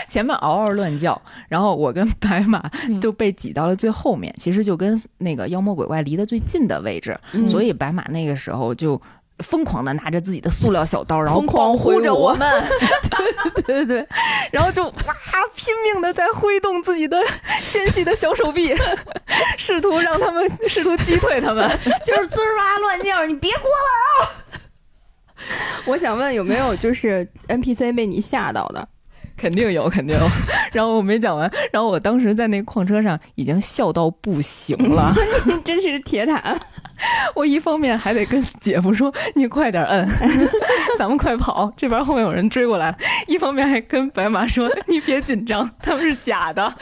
[0.09, 2.63] 前面嗷嗷乱叫，然后我跟白马
[2.99, 7.15] 就被挤到了最后面，其实就跟那个妖魔鬼怪离得最近的位置，
[7.47, 8.99] 所以白马那个时候就。
[9.43, 12.65] 疯狂的拿着自己的塑料小刀，然后狂呼着我们，
[13.67, 14.09] 对 对对，
[14.53, 14.93] 然后就哇
[15.55, 17.19] 拼命的在挥动自己的
[17.63, 18.75] 纤细的小手臂，
[19.59, 21.69] 试图让他们，试图击退他们，
[22.05, 24.31] 就是滋哇乱叫，你别过来啊！
[25.87, 28.89] 我想问有没有就是 NPC 被你吓到的？
[29.43, 30.29] 肯定有， 肯定有。
[30.73, 35.13] 然后我没讲完，然后我当时在那矿车上已经笑到不行了，
[35.45, 36.61] 你 真是铁坦。
[37.35, 40.09] 我一方面还得跟姐夫说：“你快点摁，
[40.97, 46.73] 咱们快跑，这边后面有人追过来。”一方面还跟白马说：“你别紧张，他们是假的。”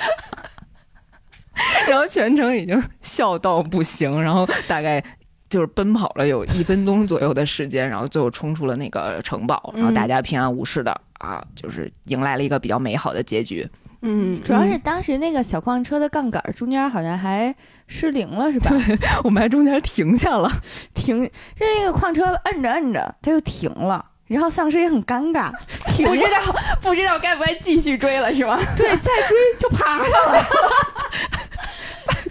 [1.88, 5.03] 然后全程已经笑到不行，然后大概
[5.49, 13.66] 就是奔跑了有一分钟左右的时间，然后最后冲出了那个城堡，然后大家平安无事的啊，就是迎来了一个比较美好的结局。
[14.02, 17.54] 嗯，主要是当时那个小矿车的杠杆中间好像还
[17.87, 18.70] 失灵了，是吧？
[18.70, 20.50] 对，我们还中间停下了，
[20.94, 25.52] 停，这那个矿车摁着摁着，它就停了，然后丧尸也很尴尬，
[26.02, 28.59] 不知道不知道该不该继续追了，是吗？
[28.74, 30.46] 对，再追就爬上了。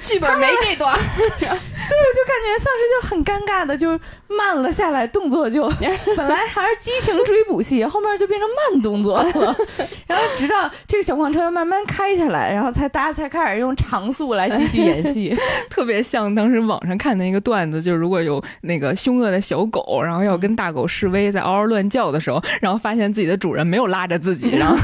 [0.10, 3.90] 剧本没这段， 对，我就感觉丧尸就很尴尬的就
[4.28, 5.70] 慢了下来，动作就
[6.18, 9.56] 本来还是激情追捕戏，后面就变成慢动作了。
[10.08, 15.38] 然后直到这个小矿车慢慢开下来，然后才大家才开始用长速来继续演戏，
[15.70, 24.76] 特别像当时网上看的一个段子，就是如果有那个凶恶的小狗，然后要跟大狗示威，在嗷嗷乱叫的时候，然后发现自己的主人没有拉着自己，然后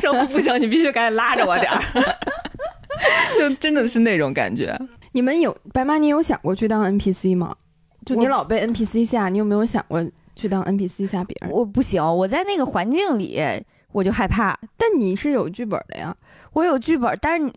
[0.00, 1.80] 说不行，你必须赶紧拉着我点儿。
[3.38, 4.78] 就真的是那种感觉。
[5.12, 7.54] 你们有白妈，你有想过去当 NPC 吗？
[8.04, 11.50] 就你老被 NPC 吓，你有没有想过去当 NPC 吓别人？
[11.50, 13.40] 我不行，我在那个环境里
[13.92, 14.58] 我就害怕。
[14.76, 16.16] 但你是有剧本的呀，
[16.54, 17.52] 我有剧本，但是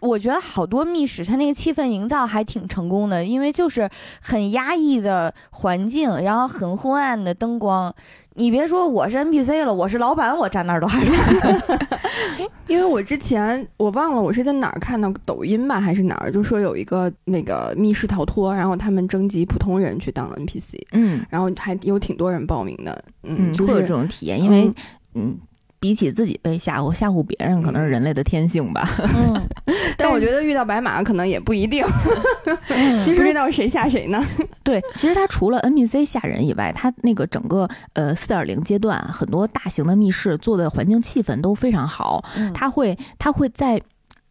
[0.00, 3.88] 我觉得好多密室它那个气氛营造还挺成功的，因为就是
[4.20, 7.94] 很压抑的环境，然后很昏暗的灯光。
[8.36, 11.98] 你别说我是 NPC 了，我是老板，我站那儿都害怕。
[12.68, 24.70] 因为我之前我忘了我是在哪儿看到抖音吧还是哪儿，就说有一个那个密室逃脱，然后他们征集普通人去当 NPC，嗯，然后还有挺多人报名的，嗯，会有这种体验，因为
[25.14, 25.38] 嗯。
[25.84, 28.88] 比起自己被吓唬，吓唬别人可能是人类的天性吧。
[29.14, 29.38] 嗯，
[29.98, 31.84] 但我觉得遇到白马可能也不一定。
[33.04, 34.24] 其实遇到谁吓谁呢？
[34.64, 42.24] 对，其实它除了 NPC 吓人以外，它那个整个呃四点零阶段很多大型的密室做的环境气氛都非常好。
[42.54, 43.78] 它会它会在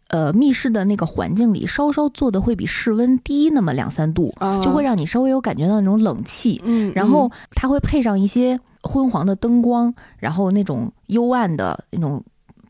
[0.07, 6.59] 呃密室的那个环境里稍稍做的会比室温低那么两三度，就会让你稍微有感觉到那种冷气。
[6.65, 8.59] 嗯，然后它会配上一些。
[8.83, 12.23] 昏黄的灯光，然后那种幽暗的那种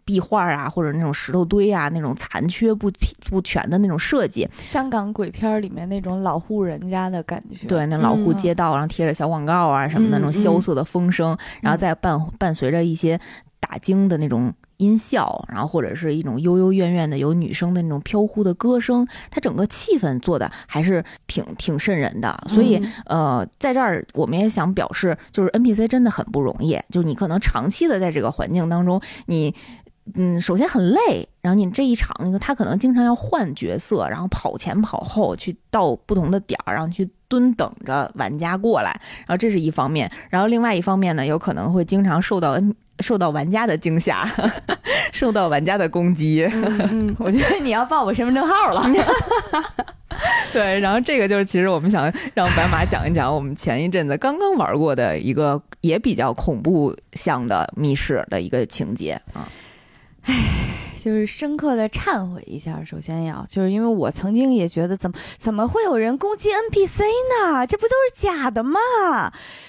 [0.05, 2.91] 壁画啊，或者那种石头堆啊，那种残缺不
[3.29, 7.67] 不全的那种设计，香港鬼片里面那种老户人家的感觉。
[7.67, 13.19] 对，那老户街道，然后贴着小广告啊什么的，那种萧瑟的风声，然后再伴伴随着一些
[13.59, 14.53] 打更的那种。
[14.77, 22.37] 音效，然后或者是一种悠悠怨怨的有女生的那种飘忽的歌声，它整个气氛做的还是挺挺瘆人的。
[22.47, 29.53] 所以，呃，在这儿我们也想表示，就是 NPC 真的很不容易，就是你可能长期的在这个环境当中，你。
[30.15, 38.91] 嗯，首先很累，然后你这一场，他可能经常要换角色，然后跑前跑后去到不同的点儿，然后去蹲等着玩家过来，
[39.21, 42.61] 然后这是一方面，然后另外一方面呢，有可能会经常受到
[42.99, 44.29] 受到玩家的惊吓，
[45.11, 46.47] 受到玩家的攻击。
[46.91, 48.85] 嗯， 我觉得你要报我身份证号了。
[50.53, 52.03] 对，然后这个就是其实我们想
[52.35, 59.49] 让白马讲一讲我们前一阵子刚刚玩过的一个也比较恐怖向的密室的一个情节啊。
[60.25, 60.35] 唉，
[61.03, 62.81] 就是深刻的忏悔一下。
[62.81, 67.67] 首先要，就是因为我曾经也觉得，怎么怎么会有人攻击 NPC 呢？
[67.67, 68.79] 这不都是假的吗？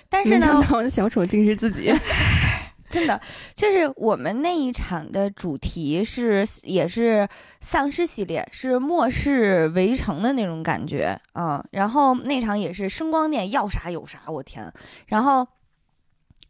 [0.09, 1.93] 但是呢，小丑竟是自己，
[2.89, 3.21] 真的
[3.57, 7.29] 就是我们那一场的主题是也是
[7.61, 11.65] 丧尸系列，是末世围城的那种感觉啊。
[11.73, 14.73] 然后那场也是声光电要啥有啥，我天，
[15.09, 15.49] 然后。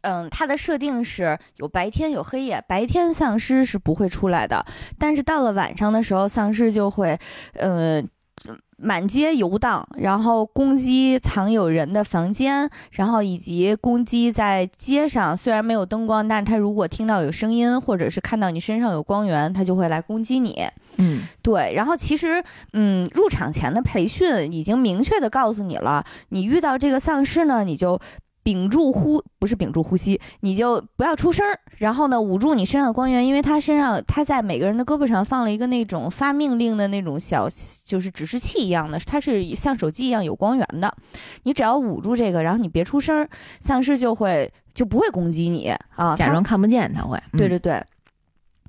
[0.05, 4.63] 嗯，它的设定是有白天有黑夜，白天丧尸是不会出来的，
[4.99, 7.17] 但是到了晚上的时候，丧尸就会，
[7.53, 8.03] 呃，
[8.77, 15.35] 满街游荡，然后攻击藏有人的房间，然后以及攻击在街上。
[15.35, 20.67] 虽然没有灯光，但是他如果听到有声音，或者是看到你身上有光源，他就会来攻击你。
[20.97, 21.73] 嗯，对。
[21.73, 27.99] 然后其实，嗯，入场前的培训已经明确的告诉你了，你遇到这个丧尸呢，你就。
[28.45, 31.59] 屏住呼不是屏住呼吸，你就不要出声儿。
[31.79, 37.47] 然后呢，捂住你身上的光源，因为他身上他在每个人的胳膊上放了一个那种发命令的那种小，
[37.83, 40.95] 就是指示器一样的，它是像手机一样有光源的。
[41.41, 43.27] 你只要捂住这个，然后你别出声儿，
[43.59, 46.15] 丧尸就会就不会攻击你啊。
[46.15, 47.19] 假装看不见，他会。
[47.31, 47.83] 对对对。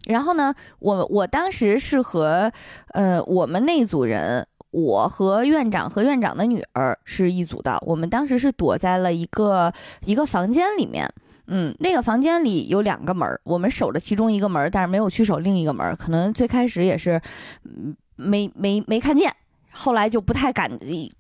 [0.07, 2.51] 然后呢，我我当时是和
[2.95, 4.47] 呃我们那组人。
[4.71, 9.73] 我和院长和院长的女儿是一组的，我们当时是躲在了一个
[10.05, 11.11] 一个房间里面，
[11.47, 17.21] 嗯，那个房间里有两个门，我们守着其中一个门，但是没有去守另一个门，可能最开始也是，
[17.65, 19.35] 嗯，没没没看见，
[19.73, 20.71] 后来就不太敢，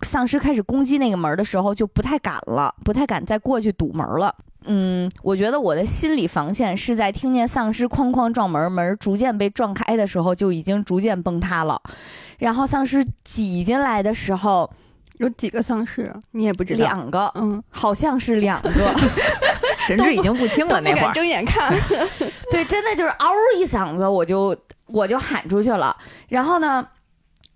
[0.02, 4.34] 丧尸开始攻击那个门的时候就不太敢了，不太敢再过去堵门了。
[4.66, 11.80] 嗯，我觉得我的心理防线是在听见丧尸哐哐撞门，门逐渐被撞开的时候就已经逐渐崩塌了。
[12.38, 14.70] 然后丧尸挤进来的时候，
[15.18, 18.70] 有几个丧尸你也不知道，两个，嗯，好像是两个，
[19.86, 21.72] 神志已经不清了，那会儿 睁眼看，
[22.50, 24.54] 对，真的就是嗷一嗓子，我就
[24.88, 25.96] 我就喊出去了。
[26.28, 26.86] 然后呢，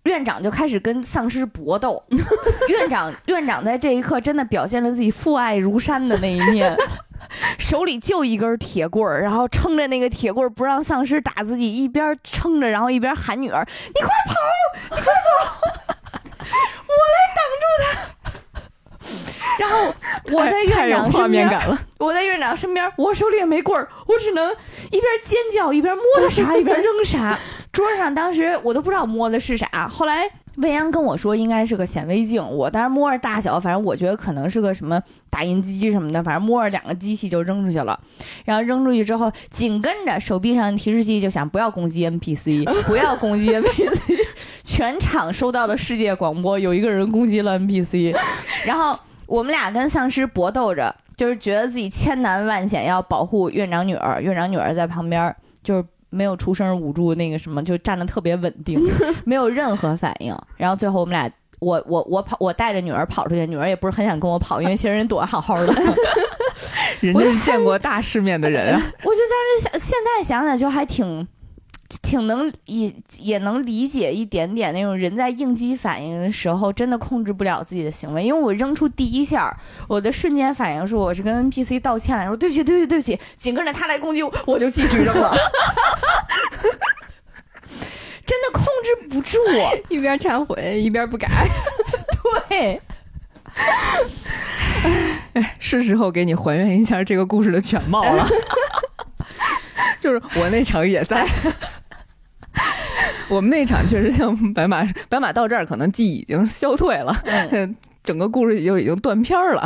[0.05, 2.03] 院长就开始跟丧尸搏斗。
[2.69, 6.77] 院长 院长在这一刻真的表现了自己父爱如山的那一面。
[7.59, 15.61] 手里就一根铁棍儿，然后撑着那个铁棍儿不让丧尸打自己，一边撑着，然后一边喊女儿：“你快跑，你快跑，
[16.41, 17.85] 我来挡住他。”
[19.61, 19.95] 然后
[20.33, 21.49] 我在院长身边，
[21.99, 24.51] 我在院长身边，我手里也没棍儿，我只能
[24.87, 27.39] 一边尖叫一边摸着啥 一边扔啥。
[27.71, 30.31] 桌上当时我都不知道摸的是啥，后来。
[30.57, 37.99] 未央跟我说应该是个显微镜，我当时摸着大小，反正我觉得可能是个什么打印机什么的，反正摸着两个机器就扔出去了。
[38.45, 44.19] 然后扔出去之后，紧跟着手臂上的提示器就想不要攻击 NPC，不要攻击 NPC。
[44.65, 48.15] 全场收到的世界广播，有一个人攻击了 NPC。
[48.67, 48.99] 然后
[49.31, 55.85] 我们俩跟丧尸搏斗着，就是觉得自己千难万险要保护院长女儿，院长女儿在旁边就是。
[56.13, 58.81] 没有出声，捂住那个什么，就站得特别稳定，
[59.25, 60.37] 没有任何反应。
[60.57, 65.73] 然后最后我们俩，我我我跑，我带着女儿跑出去，女儿也不是很想跟我跑，因为其实人躲得好好的。
[66.99, 68.83] 人家是见过大世面的人啊。
[69.05, 71.25] 我就当时想，现在想想就还挺
[72.03, 79.55] 挺能也也能理解一点点那种人在应激反应的时候真的控制不了自己的行为，因为我扔出第一下，
[79.89, 85.35] 我的瞬间反应是我是跟 NPC 道歉，说对不起对不起对不起，紧跟着他来攻击我，我就继续扔了，
[88.25, 89.39] 真的控制不住，
[89.89, 91.49] 一边忏悔一边不改，
[92.49, 92.81] 对，
[95.35, 98.27] 哎， 是时候给你还原一下这个故事的全貌了，
[100.01, 101.27] 就是我那场也在。
[103.29, 107.15] 我们那场确实像白马，白马到这儿可能记忆已经消退了，
[108.03, 109.61] 整个故事就已经断片儿了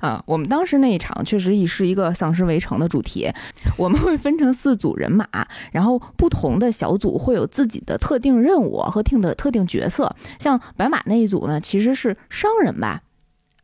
[0.00, 0.22] 啊。
[0.26, 3.28] 我们当时那一场确实是一个丧尸围城的主题，
[3.76, 5.26] 我们会分成四组人马，
[5.72, 10.14] 然后不同的小组会有自己的特定任务和定的特定角色。
[10.38, 13.00] 像白马那一组呢，其实是商人吧，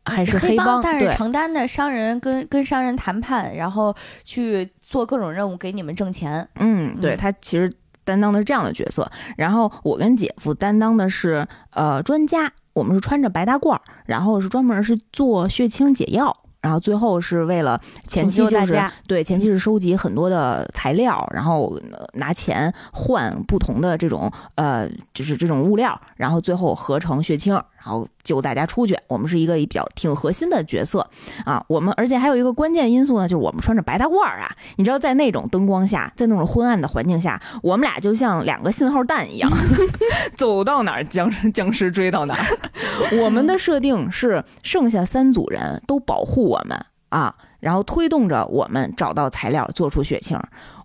[0.07, 0.81] 还是黑帮？
[0.81, 6.47] 但是承担的商人跟跟商人谈判，然后去做各种任务给你们挣钱。
[6.55, 7.71] 嗯，对他其实。
[8.07, 9.05] 担当的是这样的角色，
[9.35, 21.77] 然后我跟姐夫担当的是呃专家，我们是穿着白大褂，然后是专门是做血清解药，然后最后是为了前期就是对前期是收集很多的材料，然后
[22.13, 27.61] 拿钱换不同的这种呃就是这种物料，然后最后合成血清。
[27.87, 31.09] 然后救大家出去，我们是一个比较挺核心的角色
[31.45, 31.63] 啊。
[31.69, 34.53] 我们而且还有一个关键因素呢，就是我们穿着白大褂啊。
[34.75, 39.49] 你知道，在那种灯光下，在那种昏暗的环境下，我们俩就像两个信号弹一样，
[40.35, 43.17] 走到哪儿僵尸僵尸追到哪儿。
[43.21, 46.77] 我们的设定是剩下三组人都保护我们
[47.07, 47.33] 啊。
[47.59, 50.37] 然后推动着我们找到材料，做出血清。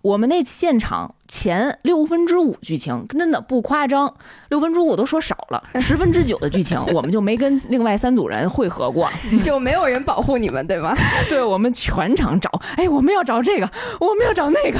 [0.03, 4.13] 我们那现场前六分之五剧情真的不夸张，
[4.49, 9.09] 六分之五我都说少了， 十分之九的剧情我们就没跟另外三组人汇合过，
[9.41, 10.93] 就没有人保护你们，对吗？
[11.29, 14.79] 对，我们全场找，哎，我们要找这个，我们要找那个，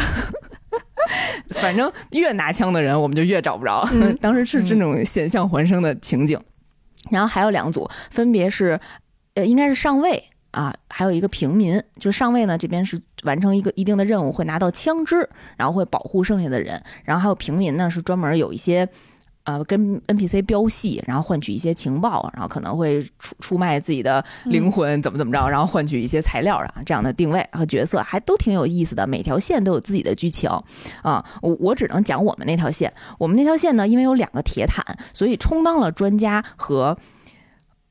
[1.56, 3.88] 反正越拿枪的人我们就越找不着。
[4.20, 6.38] 当时是这种险象环生的情景。
[7.10, 8.80] 然后还有两组，分别是，
[9.36, 10.22] 呃，应该是上尉。
[10.54, 15.28] 啊，还有一个平民，就是上尉呢，这边是完成一个一定的任务，会拿到枪支，
[15.58, 16.80] 然后会保护剩下的人。
[17.04, 18.88] 然后还有平民呢，是专门有一些，
[19.46, 29.08] 呃，跟 NPC 飙戏，然后换取一些情报，然后可能会出出卖自己的灵魂，怎么怎么着，然后换取一些材料啊，这样的定位和角色还都挺有意思的。
[29.08, 30.48] 每条线都有自己的剧情
[31.02, 32.94] 啊，我我只能讲我们那条线。
[33.18, 36.96] 我们那条线呢，因为有两个铁坦，所以充当了专家和。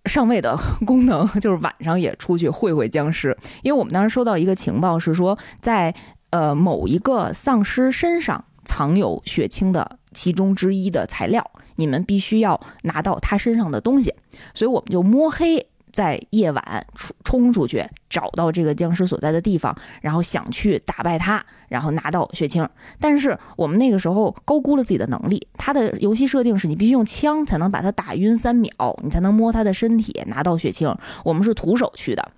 [0.06, 5.94] 上位的 功能 就是晚上也出去会会僵尸，因为我们当时收到一个情报是说，在
[6.30, 14.14] 呃某一个丧尸身上藏有血清的其中之一的材料，你们必须要拿到他身上的东西，
[14.54, 15.68] 所以我们就摸黑。
[15.92, 22.68] 在夜晚出冲出去，找到这个僵尸所在的地方，然后想去打败他，然后拿到血清。
[22.98, 28.72] 但是我们那个时候高估了自己的能力，他的游戏设定是你必须用枪才能把他打晕三秒，
[29.04, 30.92] 你才能摸他的身体拿到血清。
[31.24, 32.32] 我们是徒手去的。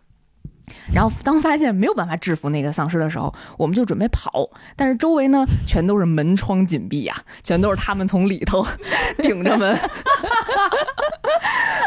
[0.93, 8.67] 然后当发现没有办法制服那个丧尸的时候，我们就准备跑，但是周围呢全都是门窗紧闭呀，全都是他们从里头
[9.19, 9.79] 顶着门，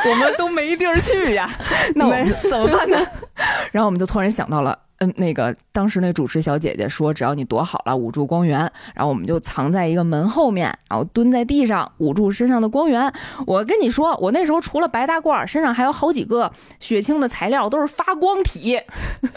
[0.09, 1.49] 我们都没地儿去呀，
[1.95, 2.97] 那我们怎么办呢？
[3.71, 4.77] 然后我们就突然想到了。
[4.99, 8.59] 嗯，那个当时那主持小姐姐说，只要你躲好了，捂住光源，
[8.95, 13.13] 然后我们就藏在一个门后面，然后蹲在地上捂住身上的光源。
[13.45, 18.79] 我跟你说，我那时候除了白大褂，身上还有好几个血清的材料，都是发光体，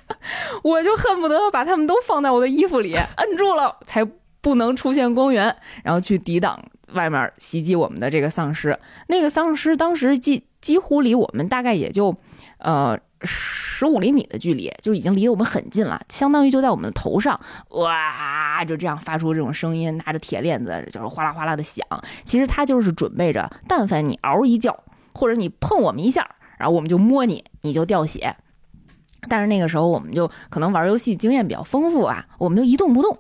[0.65, 4.03] 我就恨不得把它们都放在我的衣服里，摁住了才
[4.41, 5.55] 不能出现光源，
[5.85, 6.59] 然后去抵挡
[6.95, 8.79] 外面袭击我们的这个丧尸。
[9.09, 12.17] 那个丧尸当时几几乎离我们大概也就，
[12.57, 12.99] 呃。
[13.23, 17.39] 十五厘米的距离就已经离我们很近了，相当于就在我们的头上，
[17.71, 21.85] 哇，就这样发出这种声音，拿着铁链子就是哗啦哗啦的响。
[22.25, 28.37] 其实它就是准备着，但凡你嗷一叫，或者你碰我们一下，然后我们就摸你，你就掉血。
[29.29, 33.19] 但是那个时候我们就可能玩游戏经验比较丰富啊，我们就一动不动，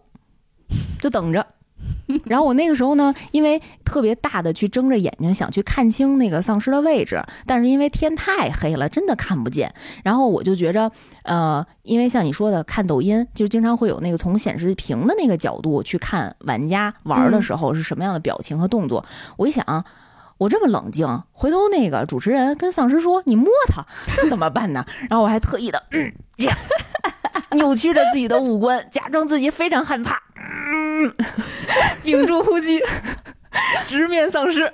[1.01, 1.47] 就等着。
[2.27, 9.73] 然后我那个时候呢，因为特别大的去睁着眼睛想去看清那个丧尸的位置，但是因为天太黑了，真的看不见。
[10.03, 10.91] 然后我就觉着，
[11.23, 19.05] 呃，因为像你说的，看抖音就经常会有那个从显示屏的那个角度去看玩家玩的时候是什么样的表情和动作。
[19.37, 19.85] 我一想，
[20.41, 23.85] 我这么冷静，回头那个主持人跟丧尸说你摸他，
[24.17, 24.83] 这怎么办呢？
[25.11, 25.83] 然后我还特意的
[26.39, 26.57] 这样
[27.51, 30.19] 扭曲着自己的五官，假装自己非常害怕。
[30.35, 31.15] 嗯，
[32.03, 32.83] 屏住呼吸，
[33.85, 34.73] 直面丧尸。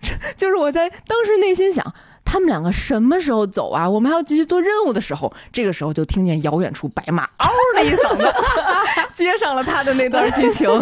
[0.00, 1.92] 这就是我在当时内心想，
[2.24, 3.90] 他们两个什么时候走啊？
[3.90, 8.32] 我们还要继续做任务的时候，这个时候就听见遥远处白马嗷的一嗓子，
[9.12, 10.70] 接上了他的那段剧情。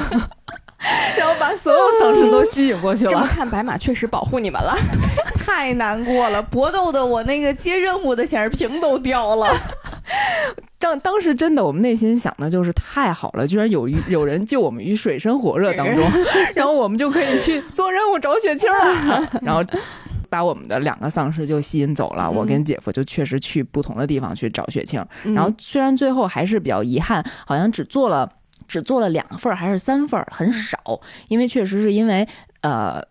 [1.18, 3.10] 然后把所有丧尸都吸引过去了。
[3.10, 4.76] 这么看，白马确实保护你们了，
[5.44, 9.54] 太难过了，搏斗的我那个接任务的显示屏都掉了。
[10.78, 16.04] 当当时真的，我们内心想的就是太好了，居然有有人救我们于水深火热当中，
[16.54, 19.28] 然后我们就可以去做任务找雪清了。
[19.42, 19.64] 然后
[20.28, 25.04] 把我们的两个丧尸就吸引走了，我跟姐夫就确实去不同的地方去找雪清。
[25.34, 28.30] 然后虽然最后还是比较遗憾，好像只做了。
[28.66, 30.78] 只做了两份还是三份很少，
[31.28, 32.26] 因为确实是因为
[32.60, 33.02] 呃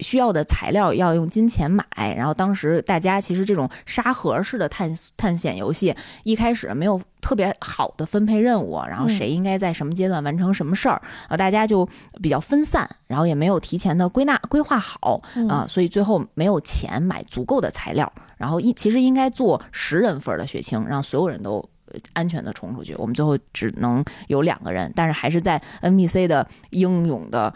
[0.00, 1.84] 需要的材料要用金钱买，
[2.16, 5.94] 然后当时大家其实这种沙盒式的探探险游戏
[6.24, 11.88] 一开始没有特别好的分配任务，然后谁应该在什么阶段完成什么事儿啊，大家就
[12.20, 21.64] 比较分散，然后也没有提前的归纳规划好啊，所以最后没有钱买足够的材料，然后一其实应该做十人份的血清，让所有人都。
[22.12, 27.52] 安全的冲出去，我们最后只能有两个人，但是还是在 NPC 的英勇的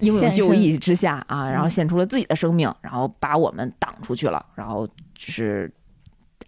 [0.00, 5.72] 英勇就义之下啊，然后献出了自己的生命，然后把我们挡出去了，然后就是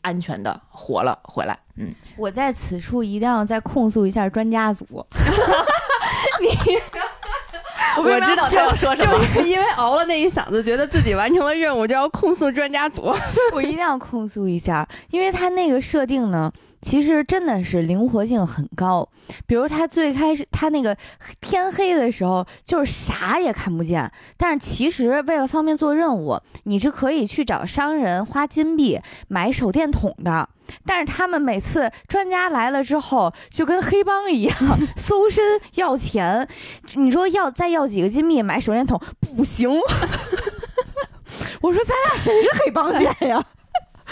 [0.03, 1.59] 安全的活了回来。
[1.77, 4.85] 嗯，我在此处一定要再控诉一下专家组。
[6.41, 6.49] 你，
[8.03, 13.15] 我知道他要说什么，就是因为熬了那一嗓子，觉得自己完成了任务，就要控诉专家组。
[13.53, 16.53] 我一定要控诉一下，因为他那个设定呢。
[16.83, 19.07] 其实真的是灵活性很高，
[19.47, 20.97] 比如他最开始他那个
[21.41, 30.49] 天黑的时候就是啥也看不见，但是其实为了方便做任务，你是可以去找商人花金币买手电筒的。
[30.87, 34.57] 但是他们每次专家来了之后，就跟黑帮一样
[34.97, 36.49] 搜身要钱，
[36.95, 39.01] 你说要再要几个金币买手电筒
[39.37, 39.69] 不行。
[41.61, 43.45] 我说咱俩谁是黑帮线呀？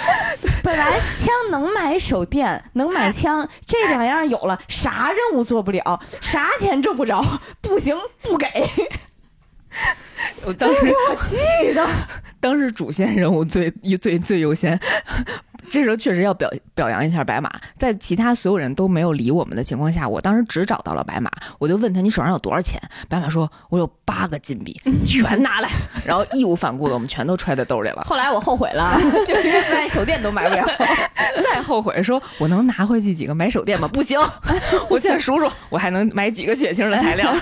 [0.62, 7.24] 本来枪能买手电，能买枪，这两样有了，啥任务做不了，啥钱挣不着，
[7.60, 8.46] 不行，不给。
[10.44, 10.80] 我当时
[11.10, 11.36] 我记
[11.74, 11.86] 得，
[12.40, 13.70] 当时主线任务最
[14.00, 14.78] 最最优先。
[15.70, 22.80] 这时候确实要表表扬一下白马，在其他所有人都没有理我们的情况下，我当时只找到了白马，我就问他你手上有多少钱？
[23.08, 25.68] 白马说，我有八个金币， 全拿来，
[26.04, 28.02] 然后义无反顾的我们全都揣在兜里了。
[28.04, 30.66] 后来我后悔了，就是连手电都买不了。
[31.44, 33.86] 再后悔说，我能拿回去几个买手电吗？
[33.88, 34.18] 不行，
[34.88, 37.32] 我现在数数，我还能买几个血清的材料。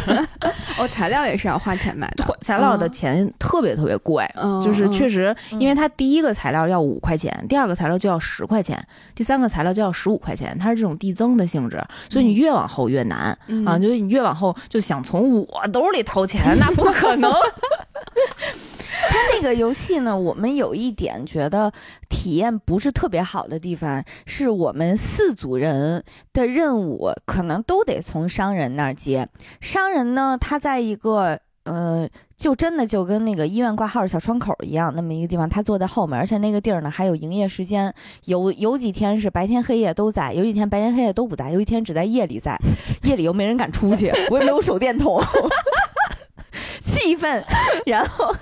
[0.78, 4.28] 哦，材料也是要花钱买的，材料的钱特别特别贵，
[4.62, 8.15] 就是确实，因为它第一个材料要五块钱，第二个材料就要。
[8.18, 8.82] 十块钱，
[9.14, 13.78] 第三个材料就要十五块钱，它是这种递增的性质，所以你越往后越难啊！
[13.78, 17.32] 就是你越往后就想从我兜里掏钱，那不可能。
[19.08, 21.72] 它那个游戏呢，我们有一点觉得
[22.08, 26.02] 体验不是特别好的地方，是我们四组人
[26.32, 29.28] 的任务可能都得从商人那儿接。
[29.60, 32.08] 商人呢，他在一个呃。
[32.36, 37.92] 就真的就跟那个医院挂号的小窗口一样，那么一个地方，他坐在后面，而且那个地儿呢还有营业时间，
[38.26, 42.58] 有有几天是白天黑夜都在，有几天白天黑夜都不在，有一天只在夜里在，
[43.04, 45.20] 夜里又没人敢出去，我也没有手电筒，
[46.84, 47.42] 气愤，
[47.86, 48.34] 然后，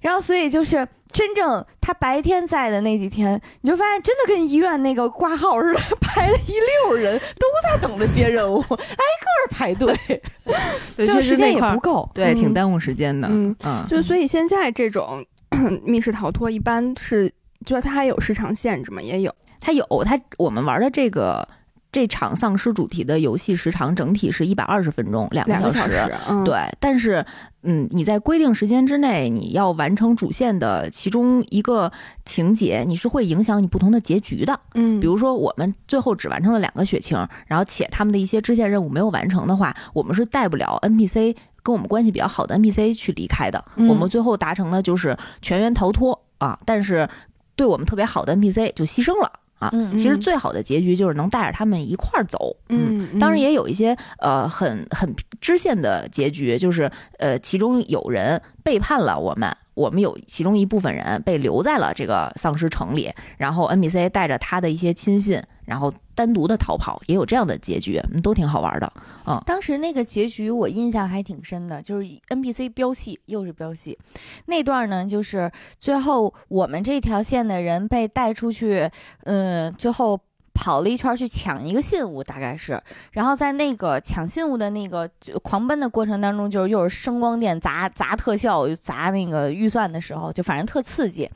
[0.00, 0.86] 然后所以就是。
[1.10, 6.52] 真正他白天在的那几天，你就发现真的跟医院那个挂号似的，排了一
[6.84, 9.96] 溜人都在等着接任务，挨个排队，
[10.98, 13.26] 就时间也不够，对，挺耽误时间的。
[13.30, 15.24] 嗯，就所以现在这种
[15.82, 17.32] 密室逃脱一般是，
[17.64, 19.00] 就是它还有时长限制吗？
[19.00, 21.48] 也有，它有，它我们玩的这个。
[21.90, 25.96] 这场丧尸主题的游戏时长整体是一百二十分钟，两个小时。
[26.44, 27.24] 对，但是，
[27.62, 31.90] 嗯，你在规定时间之内，你要完成主线的其中一个
[32.26, 34.60] 情节，你是会影响你不同的结局的。
[34.74, 37.16] 嗯，比如说我们最后只完成了两个血清，
[37.46, 43.64] 然后且他们的一些支线任务没有完成的话，我们是带不了 NPC 跟我们关系比较好的 NPC 去离开的。
[43.76, 47.08] 我们最后达成的就是全员逃脱啊，但是
[47.56, 49.32] 对我们特别好的 NPC 就牺牲了。
[49.58, 52.56] 啊，其实最好的结局就是能带着他们一块儿走。
[52.68, 59.54] 嗯，当然也有一些呃很很支线的结局，就是呃其中有人背叛了我们。
[59.74, 68.90] 我们有其中一部分人被留在了这个丧尸城里，然后 NPC 带着他的一些亲信，然后单独的逃跑，也有这样的结局，都挺好玩的。
[69.26, 73.98] 嗯，当时那个结局我印象还挺深的，就是 NPC 飙戏，又是飙戏，
[74.46, 78.90] 那段呢，就是最后我们这条线的人被带出去，
[79.24, 80.18] 嗯，最后。
[80.58, 82.82] 跑了一圈去抢一个信物，大概是，
[83.12, 85.08] 然后在那个抢信物的那个
[85.44, 91.30] 狂奔的过程当中，就是又是声光电砸砸特效砸那个预算的时候，就反正特刺激。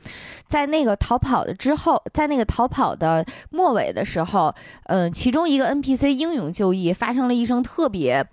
[0.45, 4.53] 在那个逃跑的之后，在那个逃跑的末尾的时候，
[4.87, 8.27] 嗯，其中一个 NPC 英勇就义，发生了一声特别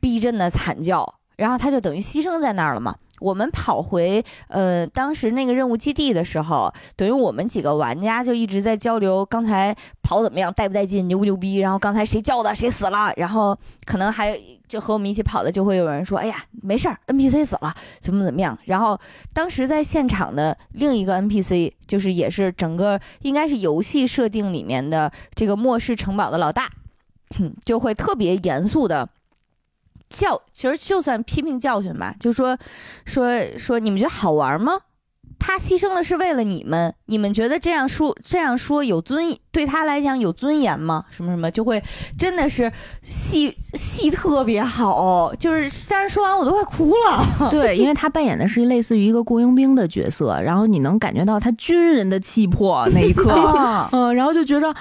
[0.00, 1.14] 逼真的惨叫。
[1.36, 2.96] 然后他就等于牺牲在那儿了嘛。
[3.22, 11.56] 我们跑回呃当时那个任务基地的时候，等于我们几个玩家就一直在交流，刚才跑怎么样，带不带劲，牛不牛逼？
[11.56, 13.12] 然后刚才谁叫的，谁死了？
[13.16, 18.98] 然后可能还就和我们一起跑的，就会有人说：“哎呀，没事儿，NPC 死了，怎么怎么样？”然后
[19.32, 26.70] 当时在现场的另一个 NPC，就是也是整个应该是游戏设定里面的这个末世城堡的老大，
[27.64, 29.08] 就会特别严肃的。
[30.12, 32.56] 教其实就算批评教训吧，就说
[33.04, 33.26] 说
[33.58, 34.74] 说你们觉得好玩吗？
[35.44, 41.04] 他牺牲了是为了你们，你们觉得这样说这样说有尊对他来讲有尊严吗？
[41.10, 41.82] 什么什么就会
[42.16, 42.70] 真的是
[43.02, 47.26] 戏戏特别好，就是但是说完我都快哭了。
[47.50, 53.32] 对，因为他扮演的是类似于一个雇佣兵的角色，然后你能感觉到他军人的气魄那一刻，
[53.90, 54.72] 嗯，然后就觉着。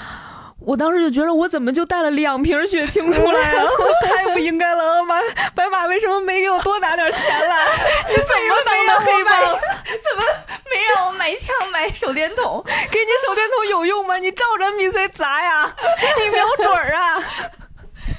[0.63, 3.65] 我当时就觉得，我怎么就带了两瓶血清出来啊？
[4.05, 5.03] 太不应该了！
[5.03, 5.19] 马
[5.55, 7.65] 白马为什么没给我多拿点钱来？
[8.09, 9.39] 你怎么当的黑帮？
[9.83, 10.23] 怎么
[10.69, 12.63] 没让我买枪买手电筒？
[12.91, 14.17] 给你手电筒有用吗？
[14.17, 15.75] 你照着 NPC 砸呀！
[16.17, 17.19] 你瞄准啊！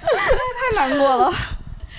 [0.02, 1.32] 太难过了。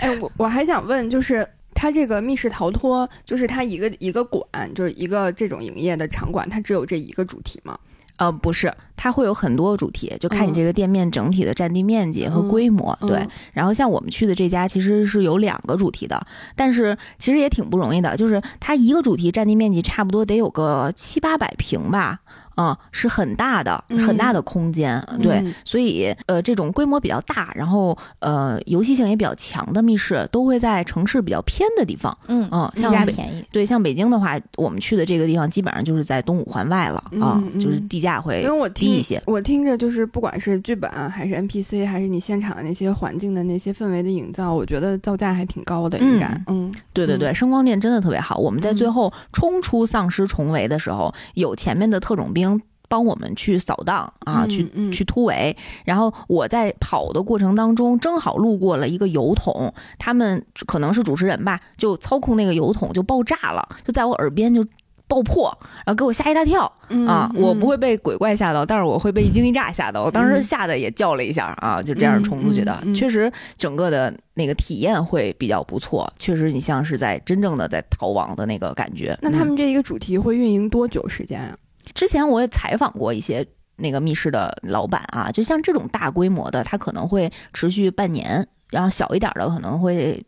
[0.01, 7.79] 哎，我我还想问，就是它这个密室逃脱，就是它一个一个馆，就是一个这种营业的场馆，它只有这一个主题吗？
[8.23, 12.97] 呃，不是，它会有很多主题，就看你这个店面整体的占地面积和规模。
[13.01, 16.21] 对，然后像我们去的这家其实是有两个主题的，
[16.55, 22.21] 但是其实也挺不容易的，就是它一个主题占地面积差不多得有个七八百平吧。
[22.55, 32.15] 嗯，是很大的，很大的空间，对，所以呃，这种规模比较大，然后呃，游戏性也比较强的密室，都会在城市比较偏的地方。
[32.27, 33.43] 嗯嗯，像便宜。
[33.51, 38.45] 对，像北京的话，我们去的这个地方基本上就是在东五环外了啊，就是地价会
[38.75, 39.21] 低一些。
[39.25, 46.27] 我听着就是不管是剧本还是 NPC，还是你现场的那些环境的那些氛围的营造，我觉得造价还挺高的，应该。
[46.47, 48.37] 嗯，对对对，声光电真的特别好。
[48.37, 52.42] 我们在最后冲出丧尸重围的时候，有前面的特种兵。
[52.93, 55.57] 帮我们去扫荡啊，去去突围。
[55.83, 64.63] 然后我在跑的过程当中，正好路过了一个油桶，他们可能是主持人吧，就操控那个油桶就爆炸了，就在我耳边就
[65.07, 65.45] 爆破，
[65.85, 66.71] 然后给我吓一大跳
[67.07, 67.31] 啊！
[67.33, 70.03] 我不会被鬼怪吓到，但是我会被一惊一乍吓到。
[70.03, 72.79] 我当时吓得也叫了一下啊，就这样冲出去的。
[72.93, 76.11] 确实，整个的那个体验会比较不错。
[76.19, 79.17] 确实，你像是在真正的在逃亡的那个感觉。
[79.19, 81.57] 那他们这一个主题会运营多久时间啊？
[81.93, 83.45] 之前我也采访过一些
[83.77, 90.23] 那个密室的老板啊，就像这种大规模的，它可能会持续半年，然后小一点的可能会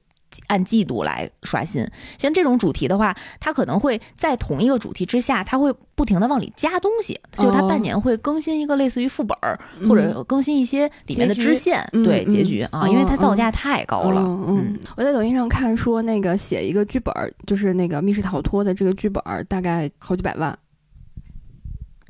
[0.48, 1.88] 按季度来刷新。
[2.18, 14.22] 像这种主题的话，它可能会在同一个主题之下，它会不停的往里加东西，就它半年会更新一个类似于副本儿，或者更新一些里面的支线，对结局啊，因为它造价太高了。
[14.48, 17.14] 嗯，我在抖音上看说，那个写一个剧本，
[17.46, 20.58] 就是那个密室逃脱的这个剧本，大概好几百万。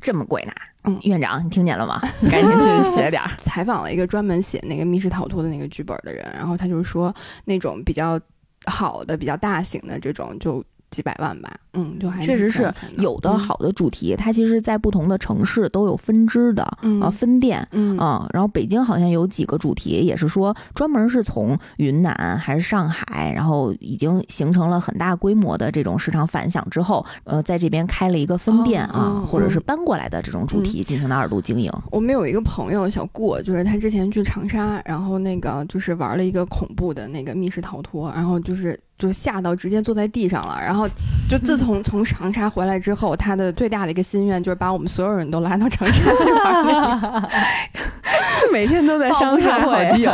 [0.00, 0.52] 这么贵呢？
[0.84, 2.00] 嗯，院长，你听见了吗？
[2.30, 3.30] 赶紧去写点儿。
[3.38, 8.20] 采访了一个专门写那个密室逃脱的那个剧本的人，然后他就说，那种比较
[8.66, 10.64] 好的、比较大型的这种就。
[10.96, 16.62] 几百万吧，嗯，就还确实是有的好的主题，它其实，在不同的城市都有分支的
[17.02, 17.98] 啊分店，嗯，
[18.32, 31.70] 然后北京好像有几个主题，也是说专门是从云南还是上海，然后已经形成了很大规模的这种市场反响之后，呃，在这边开了一个分店啊，或者是搬过来的这种主题进行的二度经营。
[31.90, 38.80] 我们有一个朋友小顾，就是他之前去长沙，然后那个就是玩了一个恐怖的那个密室逃脱，然后就是。
[38.98, 40.88] 就吓到直接坐在地上了，然后
[41.28, 47.22] 就自 从从长沙回来之后，他的最大的一个心愿就是把我们所有人都拉到长沙去玩，
[48.40, 50.12] 就每天都在商场好基友。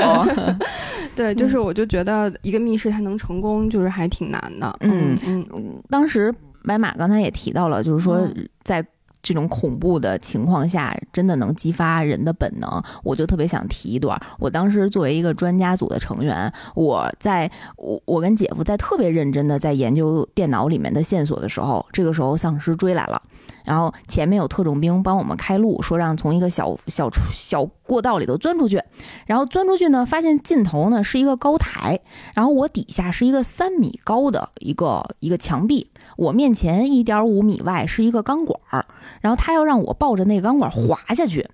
[1.14, 4.74] 对，就是我就觉得一个密室它能成功，就是还挺难的。
[4.80, 5.46] 嗯嗯，
[5.90, 8.26] 当时白马刚才也提到了，就是说
[8.62, 8.84] 在。
[9.22, 12.82] 这种恐怖的情况下，真的能激发人的本能。
[13.04, 23.22] 我就特别想提一段，我当时作为一个专家组的成员，我在我我跟姐夫在特别认真的在研究电脑里面的线索的时候，这个时候丧尸追来了，
[23.64, 28.82] 然后前面有特种兵帮我们开路，说让从一个小小小过道里头钻出去，
[29.26, 32.00] 然后钻出去呢，发现尽头呢是一个高台，
[32.34, 35.88] 然后我底下是一个三米高的一个一个墙壁。
[36.22, 38.86] 我面前一点五米外是一个钢管儿，
[39.20, 41.48] 然后他要让我抱着那个钢管滑下去。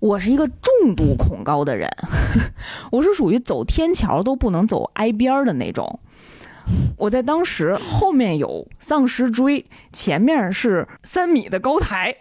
[0.00, 1.90] 我是一个重度恐高的人，
[2.92, 5.98] 我是属于走天桥都不能走挨边儿的那种。
[6.98, 12.14] 我在当时后面有丧尸追，前面是三米的高台，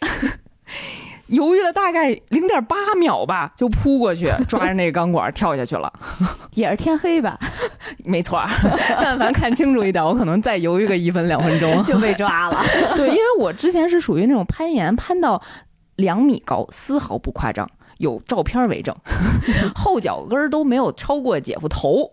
[1.28, 5.91] 犹豫了大概零点八秒吧，就扑过去抓着那个钢管跳下去了。
[6.53, 7.38] 也是天黑吧？
[8.05, 8.41] 没错，
[9.01, 12.63] 但凡看清楚一点，我可能再犹豫个一分两分钟就被抓了。
[12.95, 15.41] 对，因为我之前是属于那种攀岩攀到
[15.97, 17.67] 两米高，丝毫不夸张。
[18.00, 18.95] 有照片为证，
[19.76, 22.10] 后脚跟都没有超过姐夫头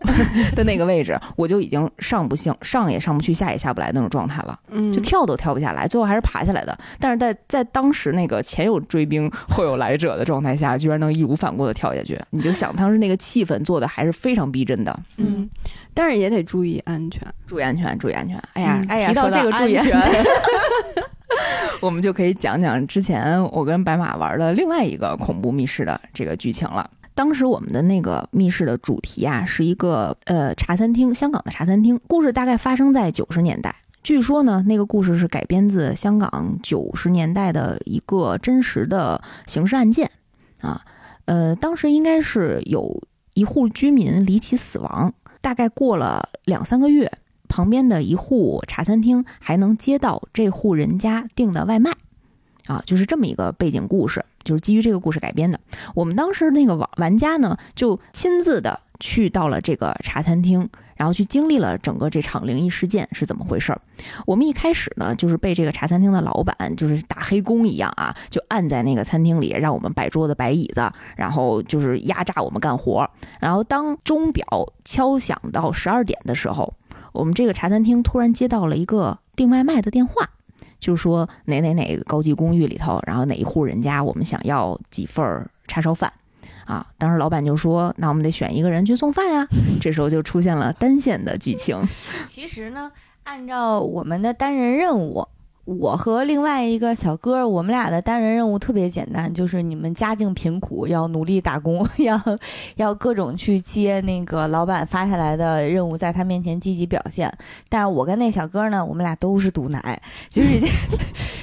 [0.55, 4.59] 的那个位置，我就已经上不行，上也上不去，下也下不来那种状态了，
[4.93, 6.77] 就跳都跳不下来，最后还是爬下来的。
[6.99, 14.99] 但是在在当时那个前有追兵后有来者的状态下，居然能义无反顾的跳下去，你就想当时那个气氛做的还是非常逼真的。
[15.17, 15.49] 嗯，
[15.93, 18.41] 但是也得注意安全，注意安全，注意安全。
[18.53, 20.23] 哎呀，哎呀，提到这个注意安全。
[21.81, 26.89] 我们就可以讲讲之前我跟白马玩的另外一个恐怖密室的这个剧情了。
[27.13, 31.97] 当时我们的那个密室的主题啊，是一个呃茶餐厅，香港的茶餐厅。
[32.07, 33.73] 故事大概发生在九十年代，
[34.03, 40.11] 据说呢，那个故事是改编自香港九十年代的一个真实的刑事案件
[40.59, 40.81] 啊。
[41.23, 43.01] 呃，当时应该是有
[43.33, 47.09] 一户居民离奇死亡，大概过了两三个月。
[47.55, 51.89] 旁边的一户茶餐厅还能接到这户人家订的外卖，
[52.67, 55.57] 啊，就是这么一个背景故事，就是基于这个故事改编的。
[55.93, 63.79] 我们当时那个玩玩家呢，就亲自的去到了这个茶餐厅，然后去经历了整个这场灵异事件是怎么回事儿。
[64.25, 73.09] 我们一开始呢，就是被这个茶餐厅的老板就是打黑工一样啊，就按在那个餐厅里，让我们摆桌子摆椅子，然后就是压榨我们干活。
[73.39, 74.45] 然后当钟表
[74.83, 76.73] 敲响到十二点的时候。
[77.15, 80.29] 我们这个茶餐厅突然接到了一个订外卖的电话，
[80.79, 86.11] 就是说哪哪哪个高级公寓里头，然后哪一户人家，我们想要几份叉烧饭，
[86.65, 89.47] 啊，当时老板就说，那我们得选一个人去送饭呀。
[89.81, 91.81] 这时候就出现了单线的剧情。
[92.27, 92.91] 其实呢，
[93.23, 95.27] 按照我们的单人任务。
[95.65, 102.21] 我和另外一个小哥，我们俩的单人任务特别简单，就是你们家境贫苦，要努力打工，要
[102.75, 107.35] 要各种去接那个老板发下来的任务，在他面前积极表现。
[107.67, 109.99] 但是我跟那小哥呢，我们俩都是毒奶，
[110.29, 110.49] 就是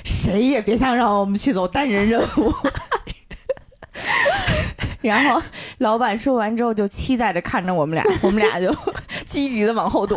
[0.04, 2.52] 谁也别想让我们去走单人任务。
[5.02, 5.42] 然后
[5.78, 8.72] 老板说完之后，就期待着看着我们俩，我们俩就
[9.28, 10.16] 积极的往后躲。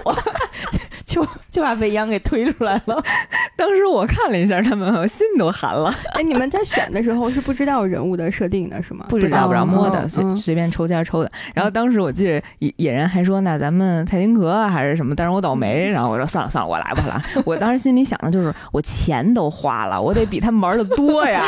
[1.07, 3.01] 就就把未央给推出来了，
[3.55, 5.93] 当时我看了一下他们，我心都寒了。
[6.15, 9.05] 哎，你们在选的时候是不知道人物的设定的是吗？
[9.07, 11.31] 不知道，不知道摸的，随随便抽签抽的。
[11.53, 21.43] 然后当时我记得野野人还说：“那咱们蔡丁格还是什么？”但是我倒霉，然后我说：“算了算了，我来吧来。”我当时心里想的就是，我钱都花了，我得比他们玩的多呀。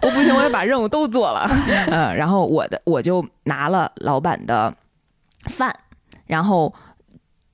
[0.00, 1.46] 我不行，我得把任务都做了。
[1.88, 4.72] 嗯，然后我的我就拿了老板的
[5.44, 5.76] 饭，
[6.26, 6.72] 然后。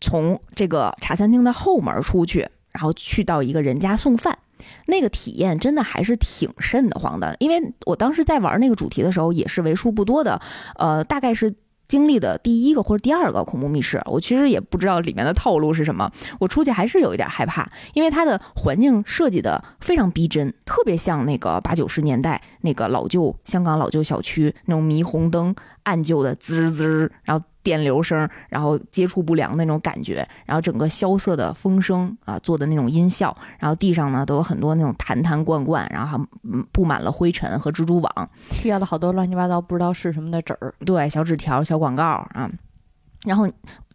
[0.00, 4.38] 从这个茶餐厅的后门出去，然后去到一个人家送饭，
[4.86, 7.34] 那个体验真的还是挺瘆得慌的。
[7.40, 10.40] 因为我当时在玩那个主题的时候，也是为数不多的，
[10.76, 11.52] 呃，大概是
[11.88, 14.00] 经历的第一个或者第二个恐怖密室。
[14.04, 27.44] 我其实也不知道里面的套路是什么，我出去还是有一点害怕，因为它的环境设计的非常逼真，特别像那个八九十年代那个老旧香港老旧小区那种霓虹灯暗旧的滋滋，然后。
[27.68, 36.26] 电流声，然后接触不良那种感觉，然后整个萧瑟的风声啊，做的那种音效，然后地上呢都有很多那种坛坛罐罐，然后还
[36.72, 42.50] 布满了灰尘和蜘蛛网，贴了好多乱七八糟不知道是什么的纸儿，对，小纸条、小广告啊，
[43.26, 43.46] 然后，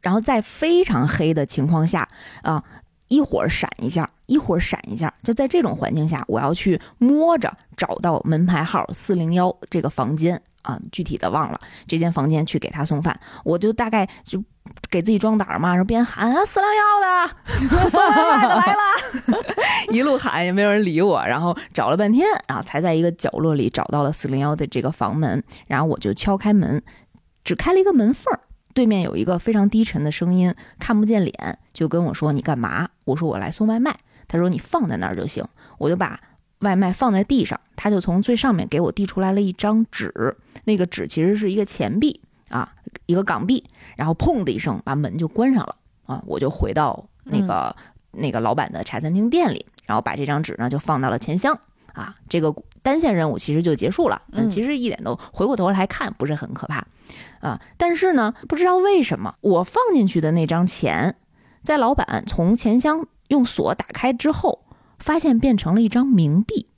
[0.03, 2.07] 然后在非常黑的情况下
[2.43, 2.63] 啊，
[3.07, 10.41] 一会儿闪一下，一会儿闪一下，就在这种环境下，我要去摸着找到门牌号四零幺这个房间。
[10.63, 14.41] 啊，具体的忘了这间房间去给他送饭，我就大概就
[14.89, 19.43] 给自己装胆嘛，然后边喊啊四零幺的送外卖的来了，
[19.91, 26.81] 一路喊也没有人理我，然后找了半天，然后才在一个角落里找到了四零幺的这个房门，然后我就敲开门，
[27.43, 28.39] 只开了一个门缝儿
[28.73, 32.89] 对面有一个非常低沉的声音，看不见脸，就跟我说你干嘛？
[33.05, 33.95] 我说我来送外卖，
[34.27, 35.43] 他说你放在那儿就行，
[35.77, 36.19] 我就把。
[36.59, 42.73] 外卖放在地上，他就从最上面给我递出来了一张纸，那个纸其实是一个钱币啊，
[43.05, 43.61] 一个港币，
[43.97, 47.75] 然后砰的一声把门就关上了啊，我就回到那个
[48.13, 51.59] 那个老板的茶餐厅店里，然后把这张纸呢就放到了钱箱。
[51.91, 56.87] 啊，这个单线任务其实就结束了，嗯，其实一点都回过头来看不是很可怕
[57.43, 61.15] 啊，但是呢，不知道为什么我放进去的那张钱，
[61.61, 64.61] 在老板从钱箱用锁打开之后。
[64.99, 66.69] 发现变成了一张冥币，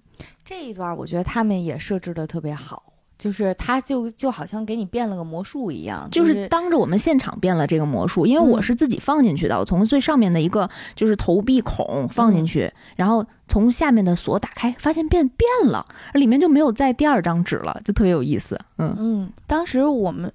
[0.43, 18.59] 这一段我觉得他们也设置的特别好，就是他就就好像给你变了个魔术一样，就是当着我们现场变了这个魔术，因为我是自己放进去的，我从最上面的一个就是投币孔放进去，然后从下面的锁打开，发现变变了，里面就没有再第二张纸了，就特别有意思。
[18.77, 20.31] 嗯嗯，当时我们。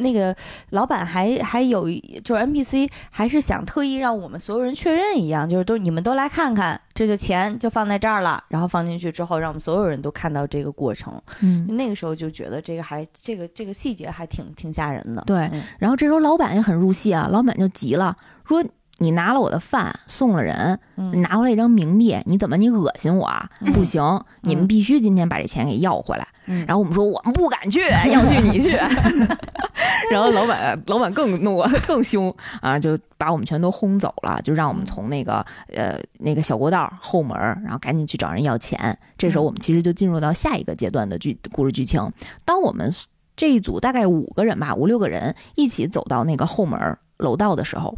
[0.00, 0.36] 那个
[0.70, 1.90] 老板还还有
[2.22, 11.14] 就是 NPC 还是想特意让我们所有人确认一样，就是都你们都来看看，这就钱就放在这儿了，然后放进去之后，让我们所有人都看到这个过程。
[11.42, 15.22] 嗯，那个时候就觉得这个还这个这个细节还挺挺吓人的。
[15.24, 18.64] 对，然后这时候老板也很入戏啊，老板就急了，说。
[19.00, 20.78] 你拿了我的饭，送了人，
[21.22, 23.48] 拿回来一张冥币，你怎么你恶心我啊？
[23.72, 24.02] 不行，
[24.42, 26.26] 你们必须今天把这钱给要回来。
[26.66, 27.80] 然后我们说我们不敢去，
[28.10, 28.70] 要去你去。
[30.10, 38.98] 然后老板老板更怒 更凶啊，就把我们全都轰走了，就让我们从那个呃那个小过道后门，然后赶紧去找人要钱。
[39.16, 42.10] 这时候我们其实就进入到下一个阶段的剧故事剧情。
[42.44, 42.92] 当我们
[43.36, 47.96] 这一组大概五个人吧，五六个人一起走到那个后门楼道的时候。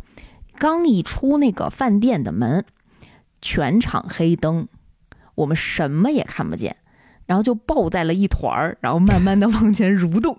[0.60, 2.66] 刚一出那个饭店的门，
[3.40, 4.68] 全场黑灯，
[5.36, 6.76] 我们什么也看不见，
[7.26, 10.36] 然后就抱在了一团儿，然后慢慢的往前蠕动，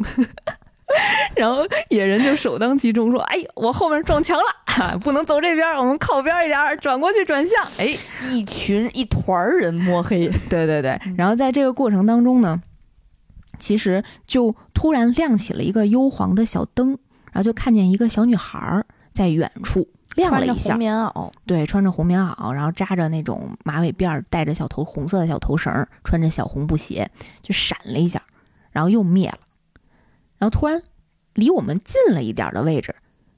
[1.36, 7.98] 然后野人就首当其冲说：“哎，我后面撞墙了， 不能走这边，我们靠边一点，转过去转向。”哎，
[8.30, 12.62] 一群一团人摸黑，对对对，然后在这个过程当中呢，
[13.58, 16.90] 其实就突然亮起了一个幽黄的小灯，
[17.32, 19.90] 然后就看见一个小女孩在远处。
[20.16, 27.10] 亮了一下，红棉袄，对，穿着红棉袄，然后扎着那种马尾辫，戴着小头红色的小头绳，穿着小红布鞋，
[27.42, 28.22] 就闪了一下，
[28.72, 29.40] 然后又灭了，
[30.38, 30.82] 然后突然
[31.36, 32.94] 离我们近了一点的位置，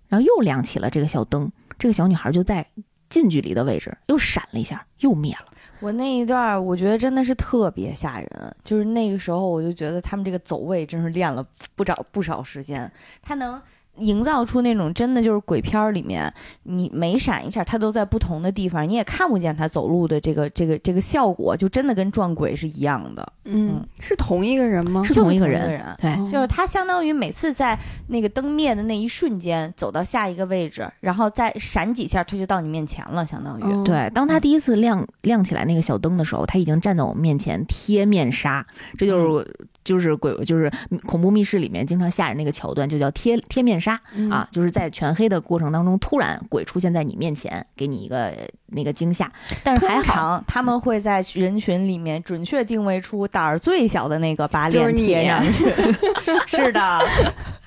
[0.07, 2.65] 然后又亮起了这个小灯，这个小女孩就在
[3.07, 5.45] 近距离的位置又闪了一下，又灭了。
[5.79, 11.45] 我那一段我觉得真的是特别吓人，就是那个时候我就觉得他们这个走位真是练了
[11.75, 13.61] 不少不少时间，他能。
[13.99, 16.31] 营造出那种真的就是鬼片儿里面，
[16.63, 23.33] 你每闪一下，他都在不同的地方，你也看不见他走路的这个这个这个效果，就真的跟撞鬼是一样的。
[23.45, 25.03] 嗯，是同一个人吗？
[25.03, 25.63] 是同一个人。
[26.01, 27.77] 对，就是他相当于每次在
[28.07, 33.83] 那个灯灭的那一瞬间走到下一个位置，然后再闪几下，他就到你面前了，相当于。
[33.85, 38.65] 对，当他第一次亮亮起来那个小灯的时候，他已经站在我们面前贴面纱，
[38.97, 40.71] 这就是就是鬼就是
[41.05, 48.31] 恐怖密室里面经常吓人那个桥段，就叫贴贴面纱啊，就是在全黑的过程当中，突然鬼出现在你面前，给你一个
[48.67, 49.31] 那个惊吓。
[49.63, 55.65] 但是还好，他们会在人群里面准确定位出胆儿最小的那个，把脸贴上去。
[56.47, 56.99] 是的。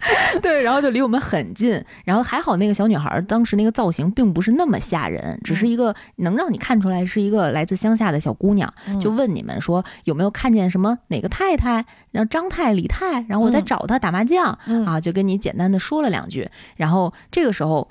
[0.41, 14.57] 对，然后就离我们很近，然后还好那个小女孩当时那个造型并不是那么吓人，只是一个能让你看出来是一个来自乡下的小姑娘，就问你们说有没有看见什么哪个太太，然后张太、李太，然后我在找她打麻将
[14.87, 17.89] 啊，就跟你简单的说了两句，然后这个时候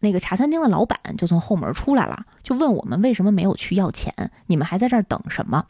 [0.00, 4.14] 那个茶餐厅的老板就从后门出来了，就问我们为什么没有去要钱，
[4.46, 5.64] 你们还在这儿等什么？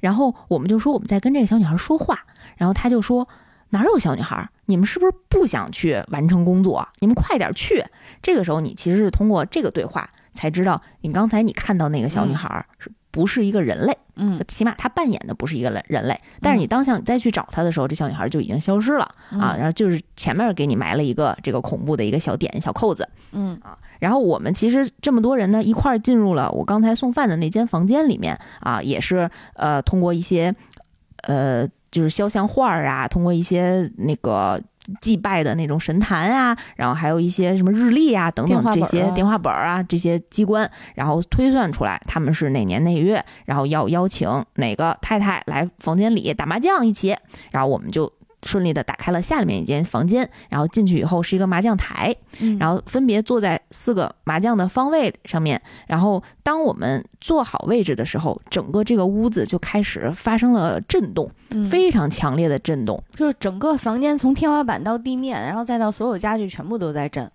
[0.00, 2.24] 然后我们就说我们在跟这个小女孩说话，
[2.56, 3.28] 然后他就说。
[3.74, 4.46] 哪有小女孩？
[4.66, 6.86] 你们是不是不想去完成工作？
[6.98, 7.82] 你们快点去！
[8.20, 13.96] 这个时候，你其实是通过这个对话才知道，你刚才你看到那个小女孩是不是一个人类？
[14.16, 16.18] 嗯，起码她扮演的不是一个人人类。
[16.40, 19.54] 但是你当下你再去找她的时候，这小女孩就已经消失了啊！
[19.56, 23.08] 然后就是前面给你埋了一个这个恐怖的一个小点、小扣子。
[23.30, 30.54] 嗯啊，然后我们其实这么多人呢，一块儿进入了我刚才送饭的那间房间里面啊，也是呃通过一些
[31.22, 31.68] 呃。
[31.92, 34.58] 就是肖像画儿啊，通过一些那个
[35.00, 47.16] 祭拜的那种神坛啊，然后还有一些什么日历啊等等这些电话本儿啊这些机关，然后推算出来他们是哪年哪月，然后要邀请哪个太太来房间里打麻将一起，
[47.50, 48.12] 然后我们就。
[48.42, 52.14] 顺利的打开了下面一间房间，然后进去以后是一个麻将台，
[52.58, 55.60] 然后分别坐在四个麻将的方位上面。
[55.86, 61.30] 然后当我们坐好位置的时候，整个这个屋子就开始发生了震动，
[61.70, 67.30] 非常强烈的震动，就是整个房间从天花板到地面，然后再到所有家具全部都在震，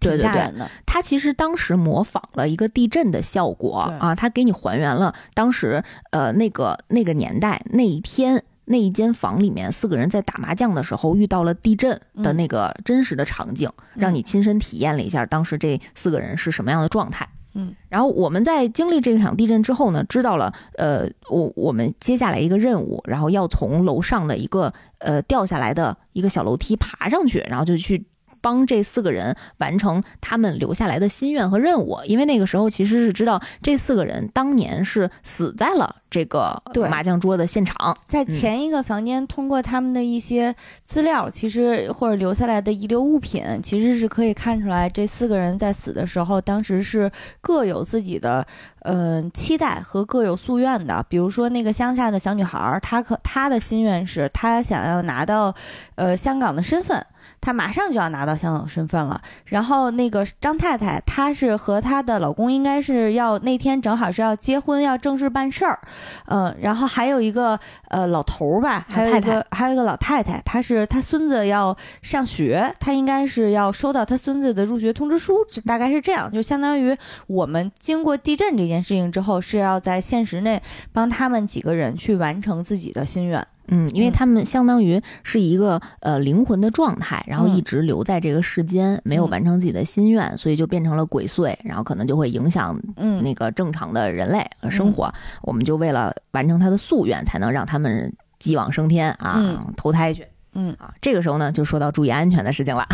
[0.00, 0.68] 挺吓人的。
[0.84, 8.42] 它其实当时模仿了一个地震的效果啊，它给你还原了当时呃那个那个年代那一天。
[8.68, 17.28] 那一间房里面，四个人在打麻将的时候遇到了地震的那个真实的场景，让你亲身体验了一下当时这四个人是什么样的状态。
[17.54, 28.04] 嗯，然后我们在经历这场地震之后呢，知道了，呃，我我们接下来一个任务，然后要从楼上的一个呃掉下来的一个小楼梯爬上去，然后就去
[28.40, 47.10] 帮这四个人完成他们留下来的心愿和任务，因为那个时候其实是知道这四个人当年是死在了这个麻将桌的现场，在前一个房间，通过他们的一些资料，其实或者留下来的遗留物品，其实是可以看出来，这四个人在死的时候，当时是
[47.40, 48.46] 各有自己的
[48.82, 51.04] 嗯期待和各有夙愿的。
[51.08, 55.54] 比如说那个乡下的小女孩，她可她的心愿是，她想要拿到
[55.96, 57.04] 呃香港的身份。
[57.40, 65.78] 她马上就要拿到香港身份了，然后那个张太太，她是和她的老公应该是要那天正好是要结婚，要正式办事儿，
[66.26, 67.58] 嗯，然后还有一个
[67.88, 75.34] 呃老头儿吧，还有一个还有一个老太太，她是她孙子要上学，她应该是要收到她孙子的入学通知书，
[75.64, 80.62] 大概是这样，就相当于我们经过地震这件事情之后，是要在现实内
[80.92, 83.46] 帮他们几个人去完成自己的心愿。
[83.68, 92.78] 嗯，因为他们相当于是一个呃灵魂的状态，然后一直留在这个世间，没有完成自己的心愿，所以就变成了鬼祟，然后可能就会影响
[93.22, 95.12] 那个正常的人类生活。
[95.42, 100.24] 我们就为了完成他的夙愿，才能让他们继往升天啊，投胎去。
[100.54, 102.84] 嗯啊，这个时候呢，就说到注意安全的事情了。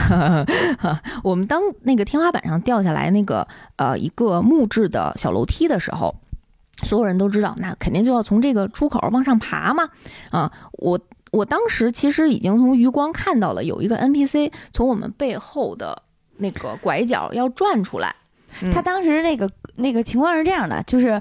[1.23, 3.47] 我们当那个天花板上掉下来那个
[3.77, 6.15] 呃一个木质的小楼梯的时候。
[6.83, 9.89] 所有人都知道，那肯定就要从这个出口往上爬嘛。
[10.31, 10.99] 啊，我
[11.31, 16.03] 我当时其实已经从余光看到了有一个 NPC 从我们背后的
[16.39, 18.15] 那个拐角要转出来。
[18.73, 21.21] 他当时那个那个情况是这样的，就是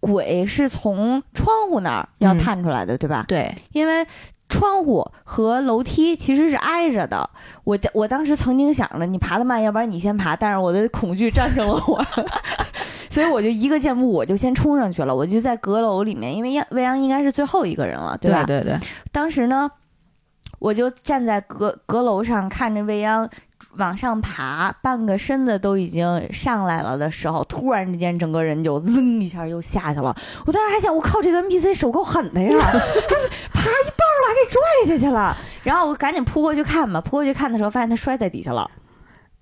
[0.00, 3.24] 鬼是从窗户那儿要探出来的，对吧？
[3.28, 4.06] 对，因为
[4.54, 7.28] 窗户和楼梯其实是挨着的。
[7.64, 10.36] 我我当时曾经想着，你爬得慢，要不然你先爬。
[10.36, 12.06] 但是我的恐惧战胜了我。
[13.10, 15.14] 所以我就一个箭步，我就先冲上去了。
[15.14, 18.44] 我就在阁楼里面，因为未央应该是最后一个人了，对吧？
[18.44, 18.78] 对对。
[19.10, 19.68] 当时呢，
[20.64, 23.28] 我就站在阁阁楼上，看着未央
[23.76, 30.16] 往上爬，半个身子都已经上来了的时候，突然之间整个人就噌一下又下去了。
[30.46, 32.56] 我当时还想，我靠，这个 NPC 手够狠的呀，
[33.52, 35.36] 爬一半了还给拽下去了。
[35.62, 38.70] 然后我赶紧扑过去看吧，扑过去看的时候，发现他摔在底下了。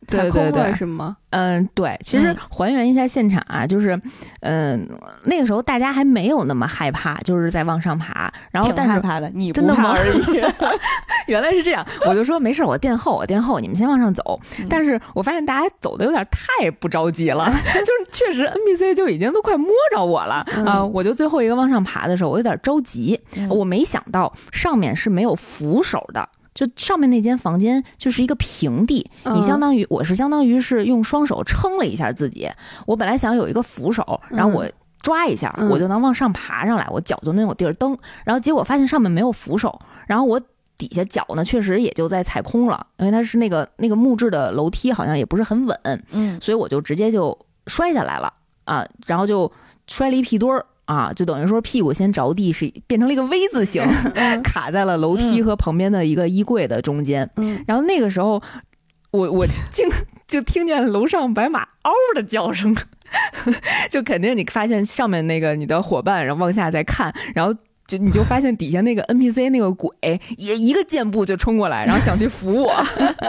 [0.06, 1.16] 对对对，是吗？
[1.30, 3.98] 嗯，对，其实还原一下现场啊，就是，
[4.40, 4.86] 嗯，
[5.24, 9.94] 那个时候大家还没有那么害怕，就是在往上爬，然后但是害怕的，你真的吗？
[9.96, 10.42] 而已，
[11.26, 14.38] 原来是这样，我就说没事，我垫后，我垫后，你们先往上走。
[14.68, 20.84] 但是我发现大家走的有点太不着急了， 就是确实 NPC 就已经都快摸着我了啊！
[20.84, 26.28] 我就最后一个往上爬的时候，我有点着急，我没想到上面是没有扶手的。
[26.54, 32.48] 就上面那间房间就是一个平地，你相当于我是相当于是用双手撑了一下自己。
[32.86, 34.68] 我本来想有一个扶手，然后我
[35.00, 37.96] 抓一下，我就能往上爬上来，我脚就能有地儿蹬。
[38.24, 40.40] 然后结果发现上面没有扶手，然后我
[40.76, 47.36] 底下脚呢确实也就在踩空了，因为它是那个那个木质的楼梯，好像也不是很稳，嗯，所以我就直接就
[47.66, 48.32] 摔下来了
[48.64, 49.50] 啊，然后就
[49.86, 50.66] 摔了一屁墩儿。
[50.84, 53.82] 啊，就等于说屁股先着地，是变成了一个 V 字形，
[54.42, 57.28] 卡在了楼梯和旁边的一个衣柜的中间。
[57.66, 58.42] 然后那个时候，
[59.10, 59.88] 我我竟
[60.26, 62.76] 就听见楼上白马嗷的叫声，
[63.90, 67.54] 就肯定你发现上面那个你的伙伴，然后往下在看，然后。
[67.92, 69.90] 就你就发现底下那个 NPC 那个鬼
[70.38, 72.72] 也一个箭步就冲过来，然后想去扶我。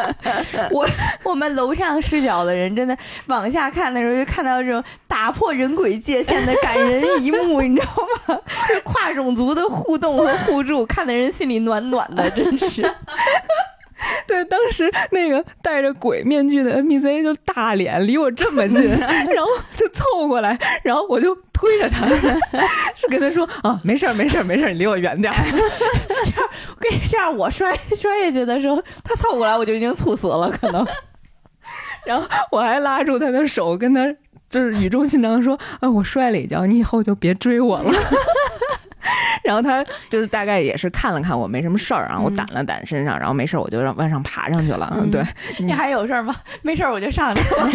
[0.72, 0.88] 我
[1.24, 8.39] 我们楼上视角的人真的往下看的时候，就看到这种打破人鬼界限的感人一幕， 你知道吗？
[8.86, 12.89] 跨种族的互动和互助，看的人心里暖暖的，真是。
[14.28, 22.08] 对，当时那个戴着鬼面具的 NPC 就大脸离我这么近， 然后就凑过来，然后我就推着他，
[22.95, 25.38] 是跟他说啊，没事儿，没事儿，没事儿，你离我远点儿。
[26.24, 30.86] 这样，我跟你这样，我摔摔下去的时候，他凑过来，我就已经猝死了，可能。
[32.06, 34.06] 然后我还拉住他的手，跟他
[34.49, 37.93] 就是语重心长说啊，我摔了一跤，你以后就别追我了。
[39.43, 44.95] 然后他就是大概也是看了看我没什么事儿，然后我掸了掸身上，然后没事儿我就让往上爬上去了。
[45.12, 45.24] 对
[45.60, 46.36] 你还有事儿吗？
[46.62, 47.70] 没事儿我就上去了。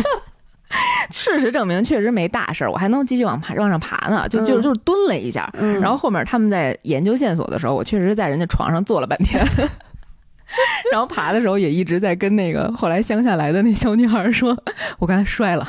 [1.10, 4.28] 事实证明确实没大事儿，我还能继续往爬往上爬呢。
[4.28, 5.50] 就就就是蹲了一下，
[5.80, 9.42] 然后后面他们在研究线索的时候，我确实在人家床上坐了半天。
[10.90, 14.56] 然后爬的时候也一直在跟那个后来乡下来的那小女孩说
[14.98, 15.66] ：“我刚才摔了。”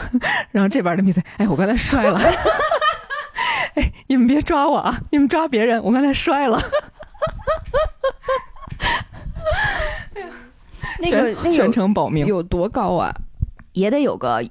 [0.51, 2.17] 然后这边的比赛，哎，我刚才摔了。
[3.75, 4.99] 哎，你们别抓我啊！
[5.11, 6.61] 你们抓别人，我刚才摔了。
[10.99, 13.13] 那个全程保命，有多高啊？
[13.73, 14.43] 也得有个。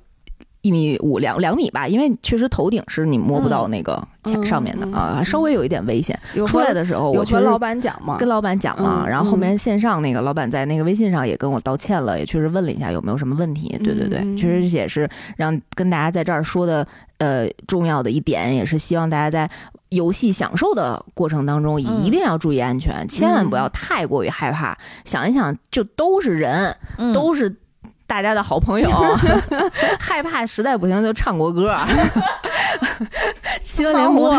[0.69, 6.19] 一米五两两米吧，因为确实头顶是你摸不到那个墙上面的啊，稍微有一点危险。
[6.47, 13.75] 出来的时候，我跟老板讲嘛，跟老板讲嘛，然后后面线上那个老板在那个微信上也跟我道歉了，也确实问了一下有没有什么问题。
[13.83, 19.51] 对对对，确实也是让跟大家在这儿说的，呃，重要的一点也是希望大家在
[19.89, 24.77] 游戏享受的过程当中一定要注意安全，千万不要太过于害怕。
[25.07, 26.77] 想一想，就都是人，
[27.15, 27.57] 都是。
[28.09, 28.89] 大家的好朋友，
[30.01, 31.77] 害怕实在不行就唱国歌，
[33.63, 34.31] 新闻联播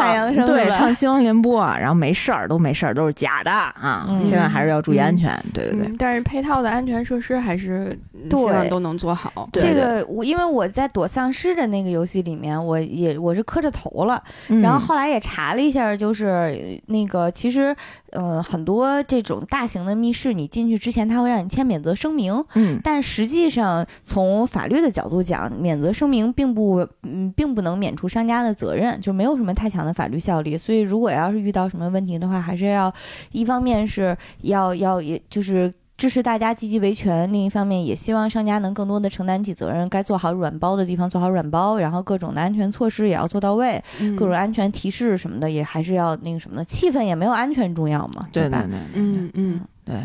[0.45, 5.95] 对，唱新闻联播，然后没事儿都没事儿，都是假的啊，千万还是要注意安全，对对对。
[5.97, 7.97] 但是配套的安全设施还是
[8.29, 9.49] 希望都能做好。
[9.53, 17.75] 这个我因为我在躲丧尸的那个游戏里面，我也我是磕着头了，然后后来也查了一下，就是那个其实。
[18.11, 22.43] 呃，很多这种大型的密室，你进去之前他会让你签免责声明。
[22.55, 30.57] 嗯，但实际上从法律的角度讲，免责声明并不，嗯，并不能免除商家的责任，就没有什么太强的法律效力。
[30.57, 32.93] 所以，如果要是遇到什么问题的话，还是要
[33.33, 35.71] 一方面是要要，也就是。
[35.99, 43.83] 支持大家积极维权，另一方面也希望商家能更多的承担起责任，该做好软包的地方做好软包，然后各种的安全措施也要做到位，
[44.17, 48.65] 各种安全提示什么的也还是要那个什么的，气氛也没有安全重要嘛，对吧？
[48.95, 49.97] 嗯嗯对。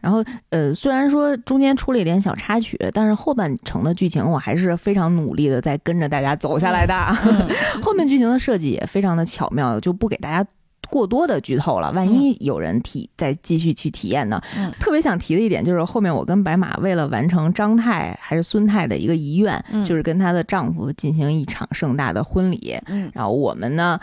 [0.00, 6.94] 然后呃，虽然说中间出了一点小插曲，但是后半程的剧情我还是非常努力的在跟着大家走下来的，
[7.82, 10.48] 后面剧情的设计也非常的巧妙，就不给大家。
[10.90, 14.40] 过多的剧透了，万一有人体再继续去体验呢？
[14.80, 22.74] 特别想提的一点就是，后面我跟白马为了完成张太还是孙太的一个遗愿，就是跟她的丈夫进行一场盛大的婚礼。
[22.86, 24.00] 嗯，然后我们呢，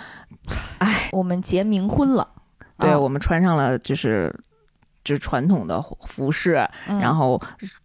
[0.78, 2.28] 哎，我们结冥婚了。
[2.78, 4.32] 对，我们穿上了就是。
[5.06, 7.40] 就是传统的服饰，然后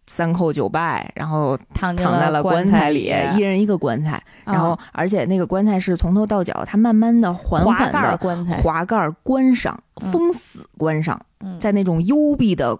[0.06, 8.18] 三叩九拜，然后躺在了棺材里，一人一个棺材，然后而且那个棺材是从头到脚，它慢慢的、缓缓的
[8.62, 11.20] 滑盖关上，封死关上，
[11.60, 12.76] 在那种幽闭的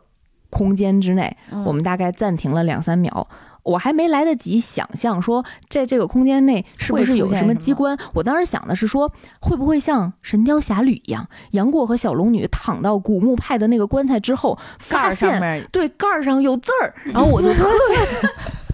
[0.49, 3.29] 空间之内，我们大概暂停了两三秒。
[3.63, 7.97] 我还没来得及想象说，在这个空间内是不是有什么机关？
[8.15, 17.99] 我当时想的是说，会不会像《神雕侠侣》一样，杨过和小龙女躺到古墓派的那个棺材之后，发现对盖儿上有字儿，然后我就特别，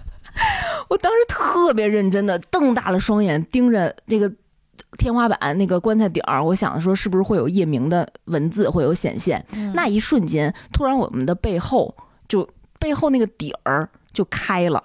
[0.89, 4.31] 我当时特别认真的瞪大了双眼盯着这个
[4.97, 9.45] 天花板那个棺材顶儿，我想说是不是会有夜明的文字会有显现？
[9.73, 11.93] 那一瞬间，突然我们的背后
[12.27, 12.47] 就
[12.79, 13.89] 背后那个底儿。
[14.17, 14.83] 就开了，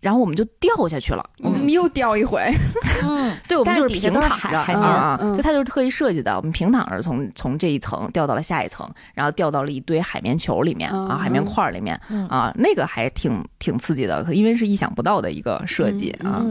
[0.00, 1.24] 然后我们就掉下去了。
[1.44, 2.52] 我们又掉一回。
[3.00, 6.36] 嗯， 对，我们就是平躺着啊，就它就是特意设计的。
[6.36, 8.84] 我们平躺着从从这一层掉到了下一层，
[9.14, 11.94] 然后掉到了一堆海绵球里面啊，海绵块里面
[12.28, 16.44] 啊，那个还挺挺刺激的，因为是意想不到的一个设计啊。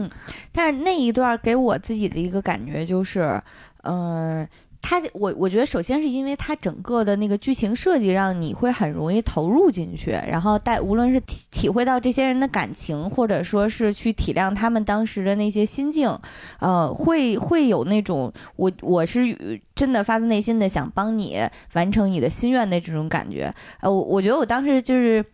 [0.50, 3.38] 但是那一段给我自己的一个感觉就是，
[3.82, 4.48] 嗯。
[4.82, 16.18] 他我我觉得首先是因为他整个的那个剧情设计让你会很容易投入进去，然后带无论是体体会到这些人的感情，或者说是去体谅他们当时的那些心境，
[16.60, 21.38] 呃，会会有那种我我是真的发自内心的想帮你
[21.74, 23.54] 完成你的心愿的这种感觉。
[23.80, 25.24] 呃，我我觉得我当时就是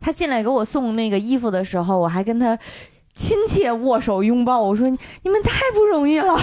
[0.00, 2.58] 他进来给我送那个衣服的时候，我还跟他
[3.14, 6.36] 亲切握手拥抱，我说你们太不容易了。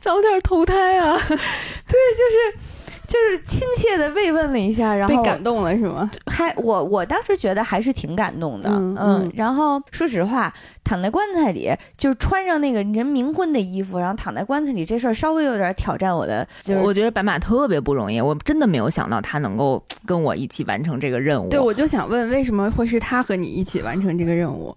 [0.00, 1.16] 早点投胎啊！
[1.28, 2.58] 对，就是
[3.06, 6.10] 就是亲切的慰问了一下，然后被感动了是吗？
[6.26, 9.30] 还我我当时觉得还是挺感动的，嗯。
[9.34, 10.52] 然后说实话，
[10.84, 16.46] 躺在棺材里，就是穿上那个人冥婚的衣服，然后躺在棺材里这事儿稍微有点挑战我的。
[16.62, 21.50] 就是我觉得白马特别不容易，我真的没有想到他能够跟我一起完成这个任务。
[21.50, 24.74] 对，我就想问，为什么会是他和你一起完成这个任务？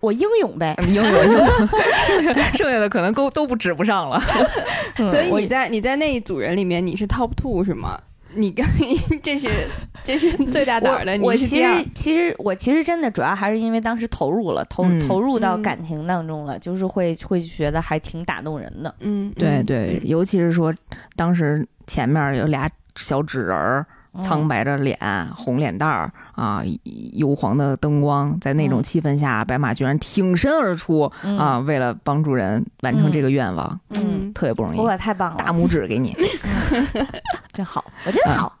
[0.00, 1.04] 我英勇呗，英勇，
[2.06, 4.20] 剩下剩下的可能都都不指不上了。
[5.08, 7.98] 所以你在你在那一组人里面，你是 top two 是吗？
[8.32, 8.64] 你刚
[9.22, 9.48] 这是
[10.04, 11.18] 这是最大胆的。
[11.20, 18.94] 我其实其实我其实真的主要还是因为当时投入了，投投入到感情当中了，就是会会觉得还挺打动人的。
[19.00, 20.72] 嗯，对对，尤其是说
[21.16, 23.84] 当时前面有俩小纸人儿。
[24.22, 24.98] 苍白着脸，
[25.36, 26.62] 红脸蛋儿啊，
[27.12, 31.02] 幽黄的灯光，在那种气氛下，白马居然挺身而出
[31.38, 31.58] 啊！
[31.60, 36.16] 为了帮助人完成这个愿望，嗯，特别不容易，哇太棒了，大拇指给你，
[37.60, 38.50] 真好，我真好。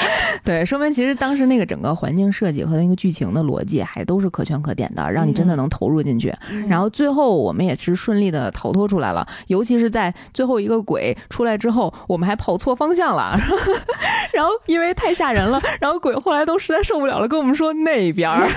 [0.42, 6.34] 对，说明其实当时那个整个环境设计和那个剧情的逻辑还都是可圈可点的，让你真的能投入进去。
[6.66, 13.38] 然后最后我们也是顺利的逃脱出来了，尤其是在最后一个鬼出来之后，我们还跑错方向了，
[14.32, 18.48] 然后因为太吓人了，然后鬼后来都实在受不了了，跟我们说那边儿。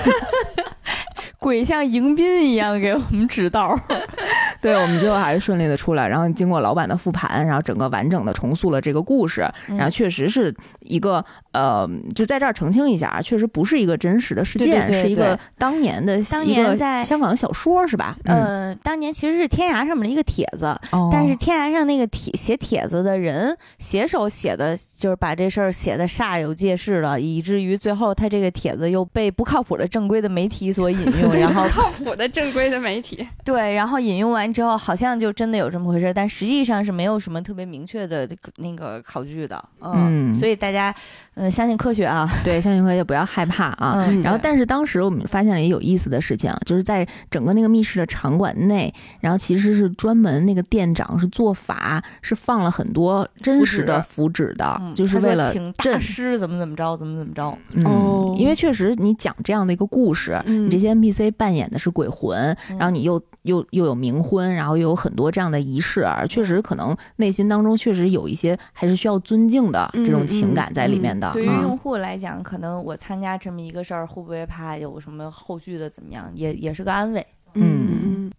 [1.39, 3.79] 鬼像迎宾一样给我们指道。
[4.61, 11.23] 对，我们最后还是顺利的出来，然后经过老板的复盘，然后整个完整的重塑了这个故事，然后确实是一个
[11.53, 18.15] 呃，就在这儿澄清一下啊，确实不是一个真实的事件，是一个当年的当年在香港的小说是吧？
[18.25, 20.73] 嗯，当年其实是天涯上面的一个帖子，
[21.11, 33.27] 但是天涯上那个帖写帖子的人写手写的，就是把这事儿写的煞有介事了，以至于最后他这个帖子又被不靠谱的正规的媒体所引用，然后 靠谱的正规的媒体。
[33.43, 34.53] 对，然后引用完。
[34.53, 40.93] 之后好像就真的有这么回事，但实际上是没有什么特别明确的那个考据的，嗯，所以大家
[41.35, 44.07] 嗯相信科学啊， 对，相信科学不要害怕啊。
[44.23, 57.43] 然后，但是当时我们发现了也有意思的事情，就是在整个那个密室的场馆内，然后其实是专门那个店长是做法，是放了很多真实的符纸的，就是为了请大师怎么怎么着，怎么怎么着。
[57.83, 64.53] 哦，因为确实你讲这样的一个故事，你这些 NPC 扮演的是鬼魂，然后你又又又有冥婚。
[64.53, 71.22] 然后又有很多这样的仪式啊，确实可能内心当中确实有一些还是需要尊敬的这种情感在里面的。
[71.31, 77.25] 对于用户来讲，可能我参加这么一个事儿，会不会怕有什么后续的怎么样，也也是个安慰。
[77.53, 78.31] 嗯嗯。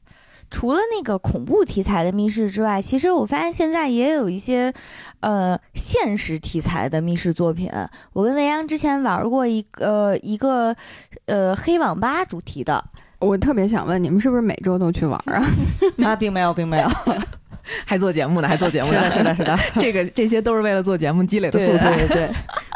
[0.51, 4.73] 除了那个恐怖题材的密室之外，其实我发现现在也有一些
[5.21, 7.69] 呃现实题材的密室作品。
[8.13, 10.77] 我跟未央之前玩过一个一个
[11.27, 12.85] 呃黑网吧主题的。
[13.19, 15.45] 我特别想问，你们是不是每周都去玩啊？
[16.05, 16.89] 啊，并没有，并没有，
[17.85, 22.29] 还做节目呢，还做节目呢，是的，是的， 这个这些都是为了做节目积累的素材，对对。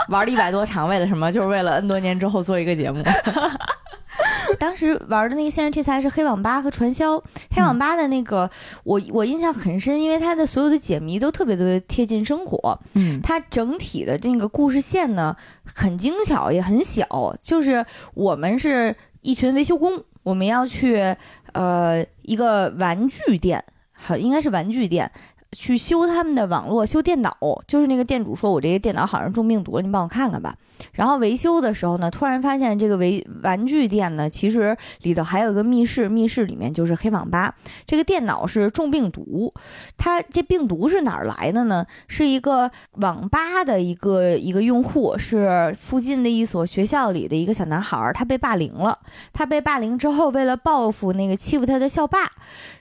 [0.09, 1.31] 玩了一百多场，为了什么？
[1.31, 3.03] 就是为了 N 多年之后做一个节目。
[4.59, 7.23] 当时玩的那个现实题材是黑网吧和传销。
[7.51, 8.51] 黑网吧的那个，
[8.85, 12.81] 我我印象很深，因为它的所有的解谜都特别的贴近生活。
[12.95, 17.37] 嗯，它整体的这个故事线呢，很精巧，也很小。
[17.43, 17.85] 就是
[18.15, 20.03] 我们是一群维修工。
[20.23, 21.15] 我们要去，
[21.53, 23.63] 呃，一个玩具店，
[24.01, 25.11] 好，应该是玩具店。
[25.53, 27.35] 去修他们的网络，修电脑，
[27.67, 30.55] 就是那个店主说：“我这个电脑好像中病毒了，你帮我看看吧。”
[30.93, 37.55] 然后维修的时候呢，突然发现这个维玩具店呢，其实里头还有一个密室，密室里面就是黑网吧。
[37.87, 39.53] 这个电脑是中病毒，
[39.97, 41.85] 它这病毒是哪儿来的呢？
[42.09, 48.99] 是一个网吧的一个一个用户，是附近的一所学校里的一个小男孩，他被霸凌了。
[49.33, 52.31] 他被霸凌之后，为了报复那个欺负他的校霸，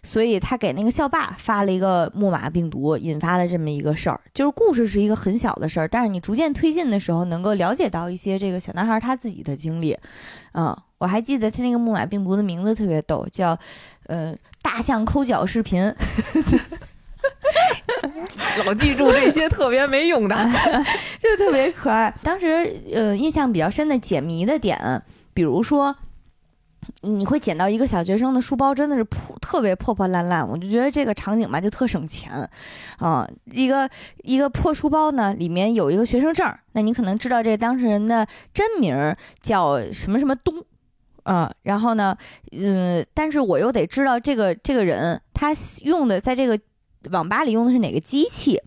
[0.04, 2.52] 所以他给那个校霸发了一个木马。
[2.58, 9.96] 病毒引发了这么一个事儿，就是故事是一个很小的事儿，但是你逐渐推进的时候，能够了解到一些这个小男孩他自己的经历。
[10.54, 13.56] 嗯，我还记得他那个木马病毒的名字特别逗，叫
[14.08, 15.94] 呃大象抠脚视频，
[18.66, 20.36] 老记住这些特别没用的，
[21.22, 22.12] 就特别可爱。
[22.24, 25.04] 当时呃印象比较深的解谜的点，
[25.36, 25.96] 比如说。
[27.02, 32.32] 你会捡到一个小学生的书包，真的是破特别破破烂烂，我就觉得这个场景吧就特省钱，
[32.98, 33.90] 啊，一个
[34.24, 40.54] 一个破书包呢，里面有一个学生证，那你可能知道这个当事人的真名叫什么什么东，
[41.24, 42.18] 啊，然后呢，
[42.52, 45.52] 嗯，但是我又得知道这个这个人他
[45.84, 46.60] 用的在这个
[47.12, 48.62] 网吧里用的是哪个机器。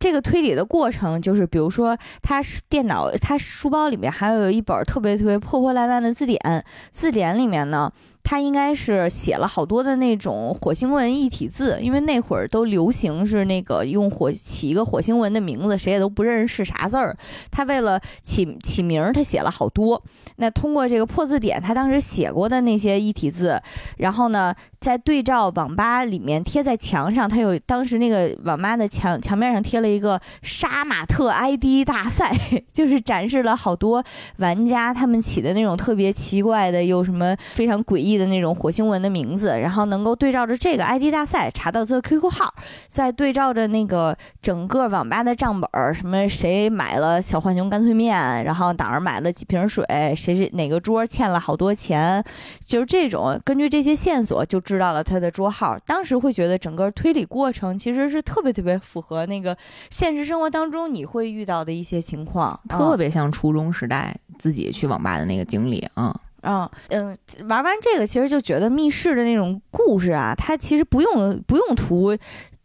[0.00, 7.92] 这个推理的过程就是，比如说，他电脑，他书包里面还有一本特别特别破破烂烂的字典，字典里面呢。
[8.22, 17.16] 他应该是写了好多的那种火星文一体字，因为那会儿都流行是那个用火起一个火星文的名字，谁也都不认识是啥字儿。
[17.50, 20.00] 他为了起起名儿，他写了好多。
[20.36, 23.60] 那通过这个破字典，他当时写过的那些一体字，
[23.98, 32.32] 然后呢，在对照网吧里面贴在墙上，他有当时那个网吧的墙墙面上贴了一个杀马特 ID 大赛，
[32.72, 34.04] 就是展示了好多
[34.36, 38.09] 玩家他们起的那种特别奇怪的，又什么非常诡异。
[38.16, 42.54] 的那种火星文的名字，然后能够对照着这个 ID 大赛查到他的 QQ 号，
[42.88, 49.84] 再对照着那个整个网吧的账本，什么谁买了小浣熊干脆面，然后哪儿买了几瓶水，
[50.16, 52.22] 谁谁哪个桌欠了好多钱，
[52.64, 55.76] 就是这种根据这些线索就知道了他的桌号。
[55.86, 59.56] 当时会觉得整个推理过程其实是特别特别符合那个
[59.90, 66.14] 现实生活当中你会遇到的一些情况，特别像初中时代自己去网吧的那个经历啊。
[66.14, 67.16] 嗯嗯，
[67.48, 72.16] 玩完这个其实就觉得密室的那种故事啊，它其实不用不用图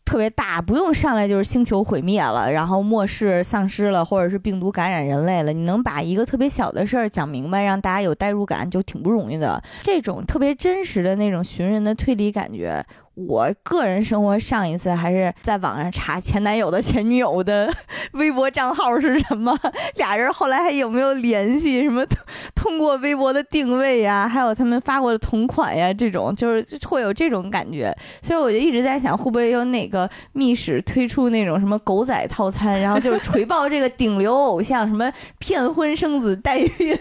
[0.06, 9.62] 特别大，不用上来就是星球毁灭了，然后末世丧失了，或者是病毒感染人类了，你能把一个特别小的事儿讲明白，让大家有代入感，就挺不容易的。
[9.82, 12.86] 这种特别真实的那种寻人的推理感觉。
[13.16, 17.74] 我个人生活上一次还是在网上查前男友的前女友的
[18.14, 19.58] 微博账号是什么，
[19.96, 21.82] 俩人后来还有没有联系？
[21.84, 22.06] 什么
[22.54, 27.96] 通过微博的定位呀，还有他们发过的同款呀，这种就是会有这种感觉。
[28.22, 35.10] 所以我就一直在想，会不会有哪个密室推出那种什么狗仔套餐，然后就是锤爆这个顶流偶像，什么
[35.40, 37.00] 骗婚生子、代孕、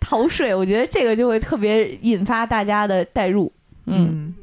[0.00, 0.54] 逃税？
[0.54, 3.52] 我觉得这个就会特别引发大家的代入。
[3.84, 4.34] 嗯。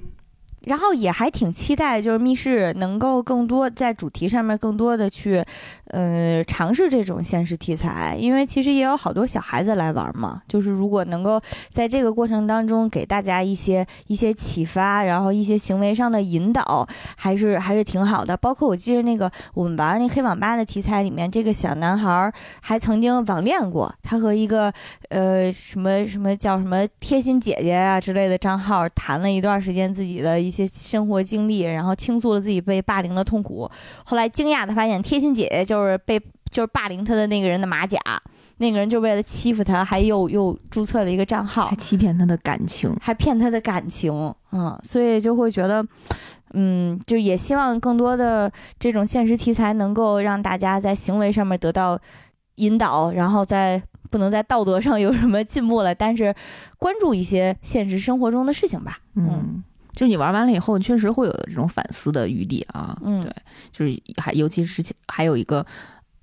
[0.65, 5.43] 然后也还挺期待，就是密室能够更多在主题上面更多的去，
[5.85, 10.39] 呃，尝试这种现实题材，因为其实也有好多小孩子来玩嘛。
[10.47, 18.37] 就是如果能够在这个过程当中给大家一些一些启发，然后一些行为上的引导，还是还是挺好的。
[18.37, 22.31] 包括我记得那个我们玩那黑网吧的题材里面，这个小男孩
[22.61, 24.71] 还曾经网恋过，他和一个
[25.09, 30.50] 呃什么什么叫什么贴心姐姐啊之类的账号谈了一段时间自己的。
[30.51, 33.67] 些生活经历，然后倾诉了自己被霸凌的痛苦。
[34.03, 36.19] 后来惊讶的发现，贴心姐姐就是被
[36.51, 37.97] 就是霸凌她的那个人的马甲。
[38.57, 44.13] 那个人就为了欺负他，还又又注册了一个账号，还欺骗他的感情，还骗他的感情。
[44.51, 45.83] 嗯，所以就会觉得，
[46.53, 51.99] 嗯，就也希望更多的这种现实题材能够让大家在行为上面得到
[52.57, 56.31] 引导，然后在不能在道德上有什么进步了，但是
[56.77, 58.99] 关注一些现实生活中的事情吧。
[59.15, 59.63] 嗯。
[59.95, 62.97] 就你玩完了以后，确实会有这种反思的余地啊。
[63.03, 63.33] 嗯，对，
[63.71, 65.65] 就是还尤其是还有一个，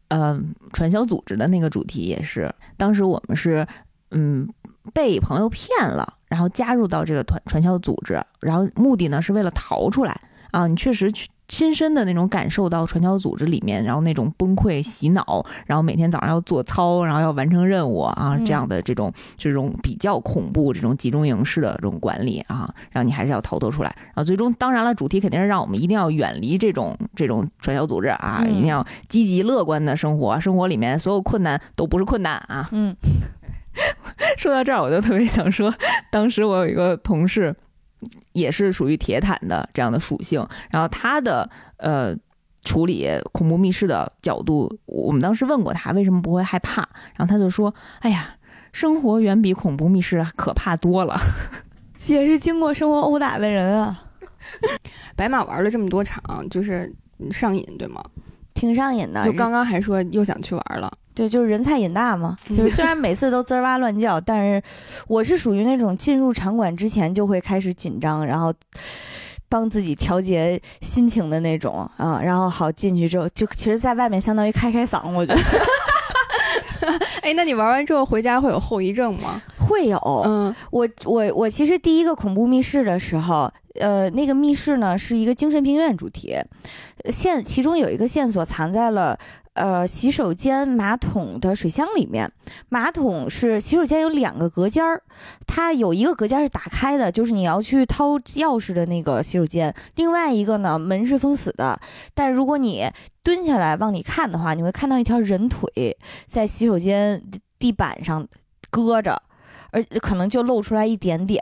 [0.08, 0.40] 呃，
[0.72, 3.66] 传销组织的那个主题也是，当时我们是
[4.10, 4.48] 嗯
[4.92, 10.18] 被朋友骗了，然后加入到这个团传销组织，然后目的呢是为了逃出来
[10.50, 10.66] 啊。
[10.66, 11.28] 你确实去。
[11.48, 23.88] 亲身的那种感受到传销组织里面，然后那种崩溃、洗脑，然后每天早上要做操，然后要完成任务啊，这样的这种这种比较恐怖、这种集中营式的这种管理啊，然后你还是要逃脱出来。
[24.08, 32.68] 然后最终，当然了，主题肯定是让我们一定要远离这种这种传销组织啊，一定要积极乐观的生活，生活里面所有困难都不是困难啊。
[32.72, 32.94] 嗯，
[34.36, 35.72] 说到这儿，我就特别想说，
[36.12, 37.56] 当时我有一个同事。
[38.32, 41.48] 也是属于铁坦的这样的属性，然后他的
[41.78, 42.14] 呃
[42.62, 46.82] 处理恐怖密室的角度，我们当时问过他为什么不会害怕，
[47.16, 48.36] 然后他就说：“哎呀，
[48.72, 51.18] 生活远比恐怖密室可怕多了。”
[52.08, 54.04] 也是经过生活殴打的人啊。
[55.16, 56.92] 白马玩了这么多场，就是
[57.30, 58.02] 上瘾对吗？
[58.54, 59.24] 挺上瘾的。
[59.24, 60.92] 就刚刚还说又想去玩了。
[61.18, 62.38] 对，就是人菜瘾大嘛。
[62.50, 64.62] 就是虽然每次都滋儿哇乱叫，但是
[65.08, 68.54] 我是属于那种进入场馆之前就会开始紧张，然后
[69.48, 72.20] 帮自己调节心情的那种啊。
[72.22, 75.40] 然后好进去之后，就其实在外面相当于开开嗓，我觉得。
[77.22, 79.42] 哎，那你玩完之后回家会有后遗症吗？
[79.68, 79.98] 会有。
[80.24, 86.34] 嗯，我我我其实第一个恐怖密室的时候，呃，那个密室呢是一个精神病院主题，
[87.10, 89.18] 线其中有一个线索藏在了。
[89.54, 92.30] 呃，洗手间马桶的水箱里面，
[92.68, 95.02] 马桶是洗手间有两个隔间儿，
[95.48, 101.76] 它有一个隔间是打开的，就是你要去掏钥匙的那个洗手间；另外一个呢，门是封死的。
[102.14, 102.88] 但如果你
[103.24, 107.20] 蹲下来往里看的话，你会看到一条人腿在洗手间
[107.58, 108.28] 地板上
[108.70, 109.20] 搁着，
[109.70, 111.40] 而可能就露出来一点点，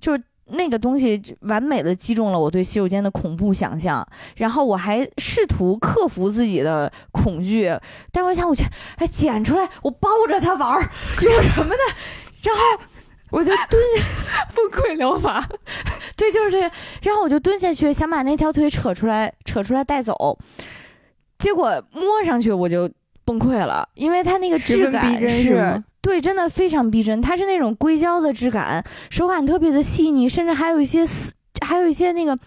[0.00, 0.22] 就是。
[0.52, 7.72] 那个东西完美的击中了我对洗手间的恐怖想象，然后我还试图克服自己的恐惧，
[8.10, 8.64] 但是我想，我去，
[8.96, 10.90] 哎，捡出来，我抱着它玩儿，
[11.22, 11.78] 有什么的？
[12.42, 12.82] 然后
[13.30, 15.48] 我就蹲下， 崩溃疗法，
[16.18, 16.58] 对，就是这。
[17.02, 20.36] 然后我就蹲下去，想把那条腿扯出来，扯出来带走，
[21.38, 22.90] 结果摸上去我就
[23.24, 25.80] 崩溃了，因为它那个质感是。
[26.02, 31.32] 对，真的非常逼真，它是那种硅胶的质感，手感特别的细腻，甚至还有一些丝，
[31.64, 32.38] 还有一些那个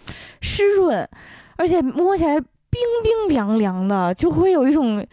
[0.42, 1.08] 湿润，
[1.56, 5.06] 而且摸起来冰冰凉凉的，就会有一种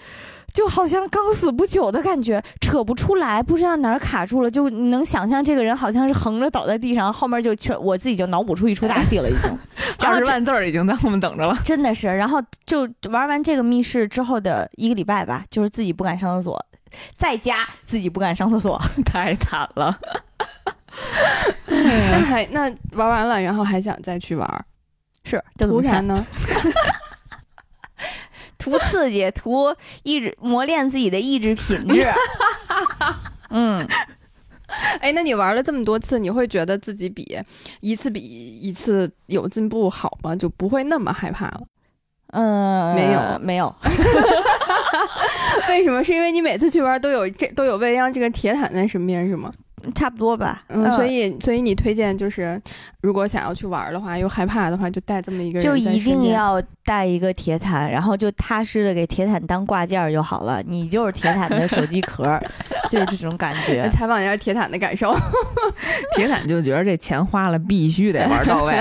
[0.53, 9.59] 就好像刚死不久的感觉，扯不出来，不知道哪儿卡住了，就能想象这个人好像是横着倒在地上，后面就全我自己就脑补出一出大戏了，已经
[9.99, 12.07] 二十万字儿已经在后面等着了，真的是。
[12.09, 16.67] 然后就玩完这个密室之后的一个礼拜吧，就是自己不敢上厕所。
[17.15, 19.97] 在家自己不敢上厕所， 太惨了。
[21.67, 22.63] 那还那
[22.95, 24.65] 玩完了，然后还想再去玩，
[25.23, 26.27] 是图啥呢？
[28.61, 29.75] 图刺激， 图
[30.05, 32.07] 意志磨练自己的意志品质。
[33.51, 33.85] 嗯，
[35.01, 37.37] 哎，那你玩了这么多次，你会觉得自己比
[37.81, 40.37] 一次比一次有进步好吗？
[40.37, 41.63] 就不会那么害怕了？
[42.33, 43.75] 嗯，没有，没有。
[45.69, 46.03] 为什么？
[46.05, 49.53] 是因为你每次去玩都有这都有未央这个铁坦在身边是吗？
[49.95, 50.63] 差不多吧。
[50.69, 52.61] 嗯，所以所以你推荐就是，
[53.03, 60.63] 如果想要去玩的话，又害怕的话，就带这么一个人，就一定要带一个铁毯，然后就踏实的给铁毯当挂件就好了。
[60.67, 62.41] 你就是铁毯的手机壳，
[62.91, 63.89] 就是这种感觉。
[63.91, 65.15] 采访一下铁毯的感受，
[66.17, 68.75] 铁毯就觉得这钱花了必须得玩到位。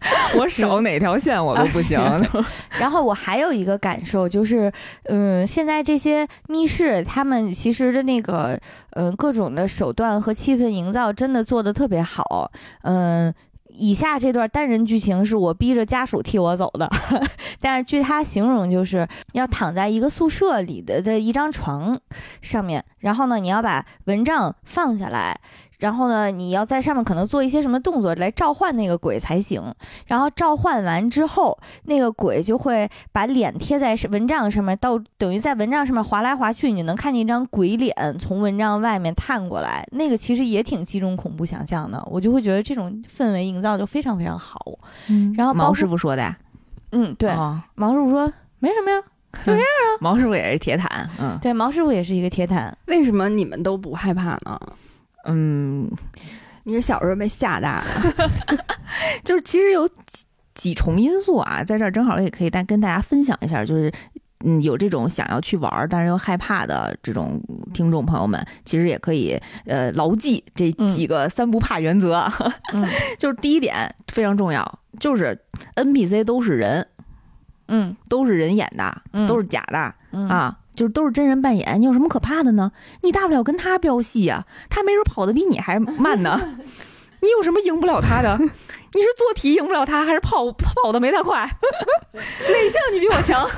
[0.38, 1.98] 我少哪条线我都不行。
[2.78, 4.72] 然后我还有一个感受就是，
[5.04, 8.58] 嗯，现在这些密室，他们其实的那个，
[8.90, 12.50] 嗯，各种的手段和气氛营造真的做的特别好。
[12.82, 13.32] 嗯，
[13.68, 16.90] 以下这段单人剧情是我逼着家属替我走的，
[17.60, 21.98] 但是据他形容，就是要躺在一个宿舍里的的一张床
[22.40, 25.38] 上面，然后呢，你要把蚊帐放下来。
[25.82, 29.60] 然后呢，你要在上面可能做一些什么动作来召唤那个鬼才行。
[30.06, 39.84] 然后召唤完之后，那个鬼就会把脸贴在蚊帐上面，到等于在蚊帐上面划来划去，你能看见一张鬼脸从蚊帐外面探过来。
[39.90, 44.64] 那个其实也挺集中恐怖想象的，我就会觉得这种氛围营造就非常非常好。
[45.08, 46.32] 嗯，然后毛师傅说的，
[46.92, 47.34] 嗯，对，
[47.74, 49.02] 毛师傅说没什么呀，
[49.42, 49.98] 就这样啊。
[50.00, 52.72] 毛师傅也是铁毯，嗯，对，毛师傅也是一个铁毯。
[52.86, 54.60] 为什么你们都不害怕呢？
[55.24, 55.90] 嗯，
[56.64, 58.56] 你是小时候被吓大了，
[59.24, 59.94] 就是其实有几
[60.54, 63.90] 几重因素啊，在这儿正好也可以但跟大家分享一下，就是
[64.44, 67.40] 嗯，有这种想要去玩但是又害怕的这种
[67.72, 72.28] 听众朋友们，其实也可以呃牢记这几个三不怕原则。
[72.72, 72.86] 嗯，
[73.18, 75.38] 就是第一点非常重要，就是
[75.76, 76.86] NPC 都是人，
[77.68, 79.78] 嗯，都是人演的，都是假的
[80.28, 80.58] 啊。
[80.82, 82.72] 就是都是真人扮演，你有什么可怕的呢？
[83.02, 86.40] 你大不了跟他飙戏呀，他没准跑得比你还慢呢。
[87.22, 88.36] 你有什么赢不了他的？
[88.36, 91.48] 你是做题赢不了他，还是跑跑的没他快？
[92.12, 93.48] 哪项你比我强？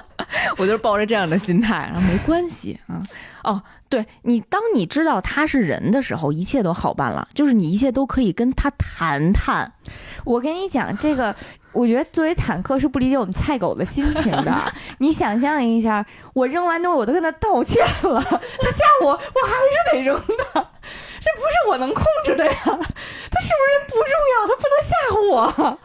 [0.58, 3.02] 我就是抱着这样的心态，然后没关系啊。
[3.44, 9.72] 哦，对你，当你知道他是人的时候，一切都好办了，就是你一切都可以跟他谈谈。
[10.24, 11.34] 我跟你讲这个。
[11.74, 14.72] 我觉得作为坦克是不理解我们菜狗的心情的。
[14.98, 22.52] 你想象一下，我扔完东西我都跟他道歉了，他吓我，我还是得扔的，这不是我能控制的呀。
[22.54, 24.06] 他是不是人不重
[24.36, 25.78] 要，他不能吓唬我。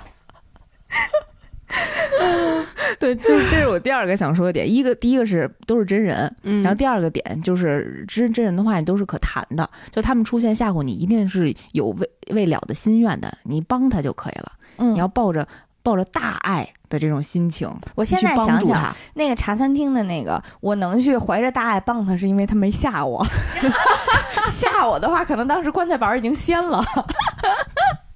[3.00, 4.70] 对，就是这是我第二个想说的点。
[4.70, 9.70] 一个第一个是都是真人，然后第二个点就是真真人的话，你都是可谈的。
[9.90, 14.52] 就他们出现吓唬你，一定是有未未了的心愿的，你帮他就可以了。
[14.78, 15.48] 你要抱着。
[15.82, 23.26] 抱着大爱的这种心情，我现在想想，那个茶餐厅的那个，我能去怀着大爱帮他，是因为他没吓我。
[24.52, 26.84] 吓我的话，可能当时棺材板已经掀了。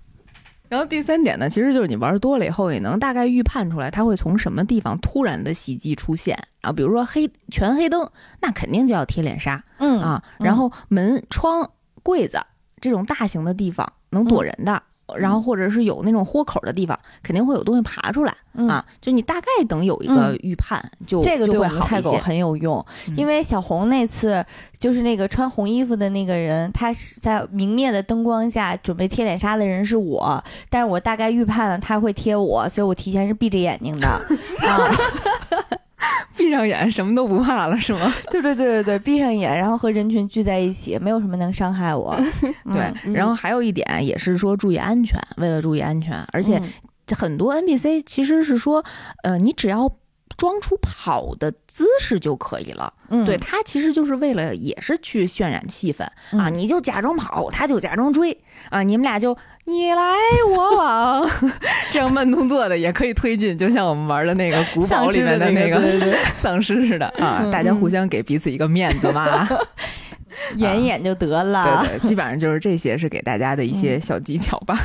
[0.73, 6.35] 然后第三点呢，其实就是你玩多了以后，也能大概预判出来它会从什么地方突然的袭击出现。
[6.61, 8.09] 啊比如说黑全黑灯，
[8.41, 9.63] 那肯定就要贴脸杀。
[9.77, 11.69] 嗯啊，然后门窗、
[12.01, 12.39] 柜子
[12.81, 14.81] 这种大型的地方能躲人的。
[15.17, 18.35] 然后或者是有那种豁口的地方，肯定会有东西爬出来
[18.67, 18.83] 啊！
[19.01, 22.83] 就你大概等有一个预判，就这个对我们菜狗很有用。
[23.15, 24.45] 因为小红那次
[24.77, 34.07] 就是那个穿红衣服的那个人，他是在明灭的灯光下准备贴脸杀的人是我，但是我大概预判了他会贴我，所以我提前是闭着眼睛的
[34.67, 34.91] 啊。
[36.37, 38.13] 闭上眼，什么都不怕了，是吗？
[38.31, 42.15] 对对对对对，闭上眼，然后和人群聚在一起，没有什么能伤害我。
[42.71, 46.61] 对，然后还有一点也是说注意安全，为了注意安全，而且
[47.15, 48.83] 很多 NPC 其实是说，
[49.23, 49.91] 呃，你只要。
[50.43, 56.03] 装出跑的姿势就可以了，嗯，对他其实就是为了也是去渲染气氛。
[56.37, 58.37] 啊，你就假装跑，他就假装追。
[58.69, 60.15] 啊，你们俩就你来
[60.49, 61.29] 我往，
[61.93, 65.81] 这样慢动作的也可以推进，就像我们玩的那个古堡里面的那个
[66.35, 67.07] 丧尸 似的。
[67.19, 69.47] 啊，大家互相给彼此一个面子嘛，
[70.57, 74.77] 演演就得了，对对，基本上就是这些是给大家的一些小技巧吧，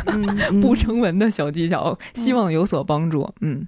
[0.62, 3.66] 不成文的小技巧，希望有所帮助，嗯。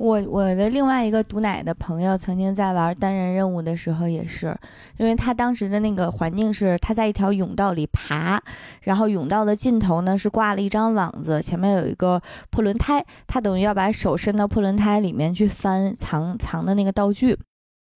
[0.00, 4.56] 我我的另外一个毒奶的朋友曾经在玩单人任务的时候，也是，
[4.96, 8.40] 因为他当时的那个环境是他在一条甬道里爬，
[8.80, 12.18] 然后甬道的尽头呢是挂了一张网子，前面有一个
[12.48, 17.38] 破轮胎，他等于要把手伸到破轮胎里面去翻藏藏的那个道具。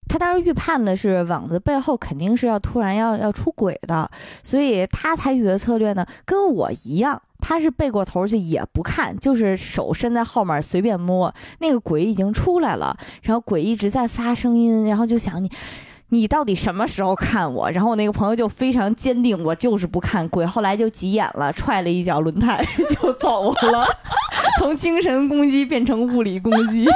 [0.06, 4.10] 他当时预判的是网子背后肯定是要突然要要出轨的，
[4.42, 7.22] 所以他采取的策略呢跟我一样。
[7.46, 15.50] 他是背过头去也不看，就是手伸在后面随便摸，那个鬼已经出来了，然后鬼一直在发声音，然后就想你，
[16.08, 17.70] 你到底什么时候看我？
[17.70, 20.26] 然后我那个朋友就非常坚定，我就是不看。
[20.30, 22.66] 鬼后来就急眼了，踹了一脚轮胎
[22.98, 23.86] 就走了，
[24.58, 26.86] 从精神攻击变成物理攻击。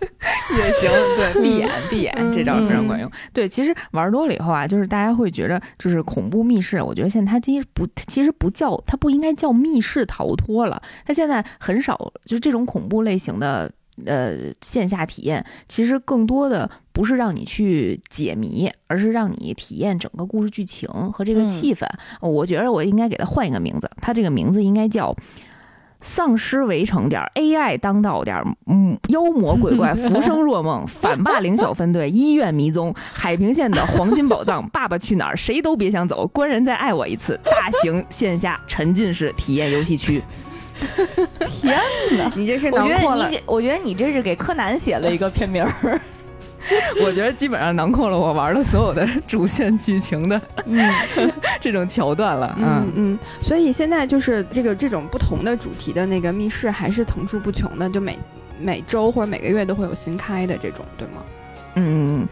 [0.56, 3.10] 也行，对，闭眼闭眼，这招非常管用。
[3.32, 10.80] 对，其实玩多了以后啊，就是大家会觉得，就是恐怖密室，我觉得现在它其实不，其实不叫，它不应该叫密室逃脱了。
[11.04, 13.70] 它现在很少，就是这种恐怖类型的
[14.06, 21.86] 呃线下体验，其实更多的不是让你去解谜，而是让你体验整个故事剧情和这个气氛。
[22.20, 25.14] 我觉得我应该给它换一个名字，它这个名字应该叫。
[26.00, 35.36] 丧尸围城点 AI 当道点嗯，妖魔鬼怪 浮生若梦，反霸凌小分队，医院迷踪，海平线的黄金宝藏， 爸爸去哪儿？
[35.36, 40.22] 谁都别想走，官人再爱我一次，大型线下沉浸式体验游戏区。
[41.50, 41.76] 天
[42.16, 43.28] 哪，你这是囊括了。
[43.46, 46.00] 我觉得你这是给柯南写了一个片名儿。
[47.02, 50.92] 我觉得基本上囊括了我玩的所有的主线剧情的嗯
[51.60, 52.54] 这种桥段了。
[52.58, 58.18] 嗯嗯，所以现在就是这个这种不同的主题的那个密室还是层出不穷的，就每
[58.58, 61.24] 每周或者每个月都会有新开的这种，对吗？
[61.74, 62.28] 嗯。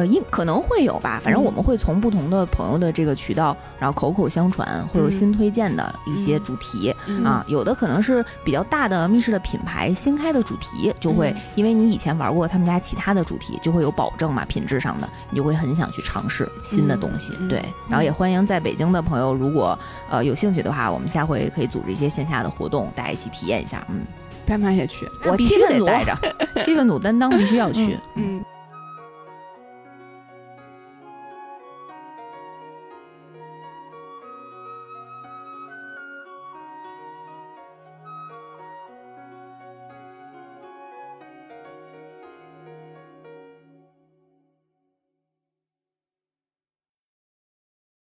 [0.00, 7.44] 呃，应可能会有吧，反正我们会从不同的朋友的这个渠道，然后口口相传，会有新推荐的一些主题啊。
[7.46, 17.34] 有的可能是比较大的密室的品牌新开的主题，就会因为你以前玩过他们家其他的主题，就会有保证嘛，品质上的，你就会很想去尝试新的东西。
[17.46, 19.78] 对，然后也欢迎在北京的朋友，如果
[20.08, 23.86] 呃有兴趣的话，我们下回可以组织一些线下的活动，大家一起体验一下。
[23.90, 24.00] 嗯，
[24.46, 26.16] 拍马也去，我必须得带着，
[26.64, 27.98] 气氛组担当必须要去。
[28.14, 28.42] 嗯。